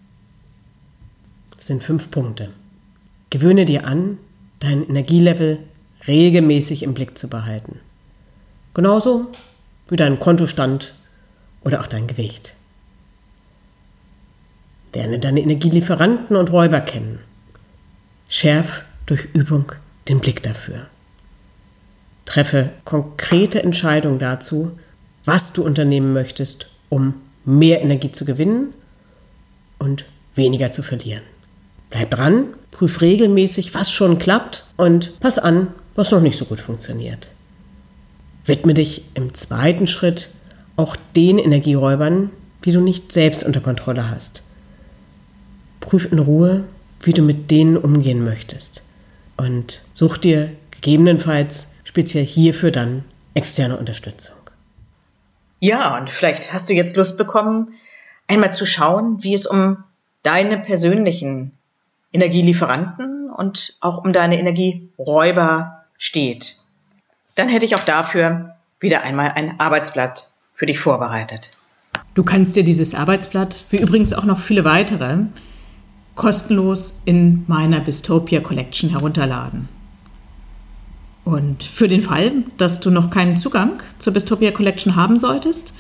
Das 1.57 1.67
sind 1.67 1.83
fünf 1.83 2.11
Punkte. 2.11 2.51
Gewöhne 3.31 3.65
dir 3.65 3.87
an, 3.87 4.19
dein 4.61 4.89
Energielevel 4.89 5.61
regelmäßig 6.07 6.83
im 6.83 6.95
Blick 6.95 7.19
zu 7.19 7.29
behalten. 7.29 7.81
Genauso 8.75 9.33
wie 9.89 9.97
dein 9.97 10.19
Kontostand 10.19 10.95
oder 11.63 11.81
auch 11.81 11.87
dein 11.87 12.07
Gewicht. 12.07 12.55
Lerne 14.95 15.21
deine 15.21 15.41
Energielieferanten 15.41 16.35
und 16.35 16.51
Räuber 16.51 16.81
kennen. 16.81 17.21
Schärf 18.29 18.85
durch 19.07 19.29
Übung 19.33 19.71
den 20.09 20.19
Blick 20.19 20.43
dafür. 20.43 20.87
Treffe 22.25 22.71
konkrete 22.85 23.63
Entscheidungen 23.63 24.19
dazu, 24.19 24.77
was 25.29 25.53
du 25.53 25.63
unternehmen 25.63 26.15
möchtest, 26.15 26.71
um 26.89 27.13
mehr 27.45 27.83
Energie 27.83 28.11
zu 28.11 28.25
gewinnen 28.25 28.73
und 29.79 30.07
weniger 30.35 30.71
zu 30.71 30.83
verlieren. 30.83 31.23
Bleib 31.91 32.13
dran, 32.13 32.47
prüf 32.71 33.03
regelmäßig, 33.03 33.75
was 33.75 33.93
schon 33.93 34.19
klappt 34.19 34.65
und 34.79 35.21
pass 35.21 35.39
an, 35.39 35.69
was 35.95 36.13
noch 36.13 36.23
nicht 36.23 36.39
so 36.39 36.47
gut 36.47 36.61
funktioniert. 36.61 37.29
Widme 38.47 38.73
dich 38.73 39.05
im 39.13 39.35
zweiten 39.35 39.87
Schritt 39.87 40.31
auch 40.77 40.97
den 41.15 41.39
Energieräubern, 41.39 42.31
die 42.65 42.73
du 42.73 42.81
nicht 42.81 43.13
selbst 43.13 43.45
unter 43.45 43.61
Kontrolle 43.61 44.11
hast. 44.11 44.45
Prüf 45.81 46.11
in 46.11 46.21
Ruhe, 46.21 46.65
wie 47.03 47.13
du 47.13 47.21
mit 47.21 47.51
denen 47.51 47.77
umgehen 47.77 48.25
möchtest 48.25 48.89
und 49.37 49.83
such 49.93 50.17
dir 50.17 50.53
gegebenenfalls 50.71 51.75
speziell 51.85 52.25
hierfür 52.25 52.71
dann 52.71 53.05
externe 53.35 53.77
Unterstützung. 53.77 54.38
Ja, 55.61 55.97
und 55.97 56.11
vielleicht 56.11 56.53
hast 56.53 56.69
du 56.69 56.75
jetzt 56.75 56.97
Lust 56.97 57.19
bekommen, 57.19 57.75
einmal 58.27 58.53
zu 58.53 58.67
schauen, 58.67 59.23
wie 59.23 59.35
es 59.35 59.47
um 59.47 59.85
deine 60.23 60.59
persönlichen 60.59 61.53
Energielieferanten 62.13 63.31
und 63.31 63.77
auch 63.81 64.05
um 64.05 64.13
deine 64.13 64.39
Energieräuber 64.39 65.85
steht. 65.97 66.57
Dann 67.35 67.49
hätte 67.49 67.65
ich 67.65 67.75
auch 67.75 67.85
dafür 67.85 68.57
wieder 68.81 69.03
einmal 69.03 69.33
ein 69.35 69.59
Arbeitsblatt 69.59 70.31
für 70.55 70.67
dich 70.67 70.79
vorbereitet. 70.79 71.51
Du 72.15 72.25
kannst 72.25 72.57
dir 72.57 72.65
dieses 72.65 72.95
Arbeitsblatt, 72.95 73.65
wie 73.71 73.79
übrigens 73.79 74.13
auch 74.13 74.25
noch 74.25 74.41
viele 74.41 74.65
weitere, 74.65 75.19
kostenlos 76.15 77.03
in 77.05 77.45
meiner 77.47 77.81
Bistopia 77.81 78.41
Collection 78.41 78.91
herunterladen. 78.91 79.69
Und 81.29 81.63
für 81.63 81.89
den 81.89 82.01
Fall, 82.01 82.33
dass 82.57 82.81
du 82.81 82.91
noch 82.91 83.11
keinen 83.11 83.37
Zugang 83.37 83.83
zur 83.99 84.15
Bistopia 84.15 84.51
Collection 84.51 84.97
haben 84.97 85.19
solltest, 85.19 85.75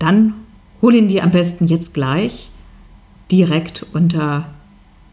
dann 0.00 0.34
hol 0.82 0.96
ihn 0.96 1.06
dir 1.06 1.22
am 1.22 1.30
besten 1.30 1.68
jetzt 1.68 1.94
gleich 1.94 2.50
direkt 3.30 3.86
unter 3.92 4.46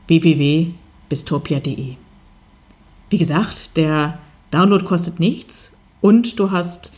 www.bistopia.de. 0.07 1.93
Wie 3.11 3.17
gesagt, 3.19 3.77
der 3.77 4.17
Download 4.49 4.83
kostet 4.83 5.19
nichts 5.19 5.77
und 6.01 6.39
du 6.39 6.49
hast 6.49 6.91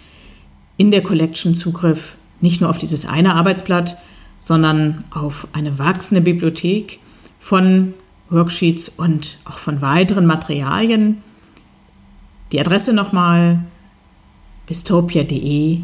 in 0.77 0.89
der 0.89 1.03
Collection 1.03 1.53
Zugriff 1.53 2.15
nicht 2.39 2.61
nur 2.61 2.69
auf 2.69 2.77
dieses 2.77 3.05
eine 3.05 3.35
Arbeitsblatt, 3.35 3.97
sondern 4.39 5.03
auf 5.11 5.49
eine 5.51 5.77
wachsende 5.79 6.21
Bibliothek 6.21 7.01
von 7.41 7.93
Worksheets 8.29 8.87
und 8.87 9.39
auch 9.43 9.57
von 9.57 9.81
weiteren 9.81 10.25
Materialien. 10.25 11.23
Die 12.51 12.59
Adresse 12.59 12.91
nochmal 12.91 13.59
bistopia.de, 14.65 15.83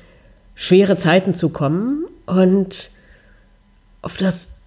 schwere 0.57 0.96
Zeiten 0.96 1.35
zu 1.35 1.50
kommen 1.50 2.05
und 2.27 2.90
auf 4.03 4.16
das 4.16 4.63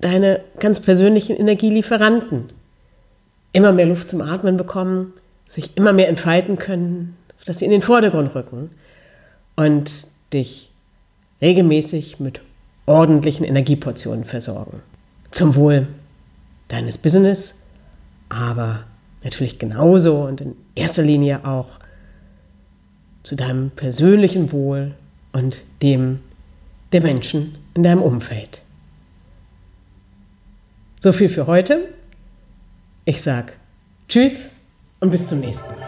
deine 0.00 0.40
ganz 0.58 0.80
persönlichen 0.80 1.36
Energielieferanten 1.36 2.50
immer 3.52 3.72
mehr 3.72 3.86
Luft 3.86 4.08
zum 4.08 4.20
Atmen 4.20 4.56
bekommen, 4.56 5.12
sich 5.48 5.76
immer 5.76 5.92
mehr 5.92 6.08
entfalten 6.08 6.58
können, 6.58 7.16
dass 7.46 7.60
sie 7.60 7.64
in 7.64 7.70
den 7.70 7.80
Vordergrund 7.80 8.34
rücken 8.34 8.70
und 9.54 10.08
dich 10.32 10.70
regelmäßig 11.40 12.20
mit 12.20 12.40
ordentlichen 12.86 13.44
Energieportionen 13.44 14.24
versorgen. 14.24 14.82
Zum 15.30 15.54
Wohl 15.54 15.86
deines 16.68 16.98
Business, 16.98 17.62
aber 18.28 18.84
natürlich 19.22 19.58
genauso 19.58 20.22
und 20.24 20.40
in 20.40 20.56
erster 20.74 21.02
Linie 21.02 21.44
auch 21.44 21.78
zu 23.22 23.34
deinem 23.34 23.70
persönlichen 23.70 24.52
Wohl 24.52 24.94
und 25.32 25.62
dem 25.82 26.20
der 26.92 27.02
Menschen 27.02 27.58
in 27.74 27.82
deinem 27.82 28.02
Umfeld. 28.02 28.62
So 31.06 31.12
viel 31.12 31.28
für 31.28 31.46
heute. 31.46 31.94
Ich 33.04 33.22
sage 33.22 33.52
Tschüss 34.08 34.46
und 34.98 35.10
bis 35.10 35.28
zum 35.28 35.38
nächsten 35.38 35.72
Mal. 35.78 35.86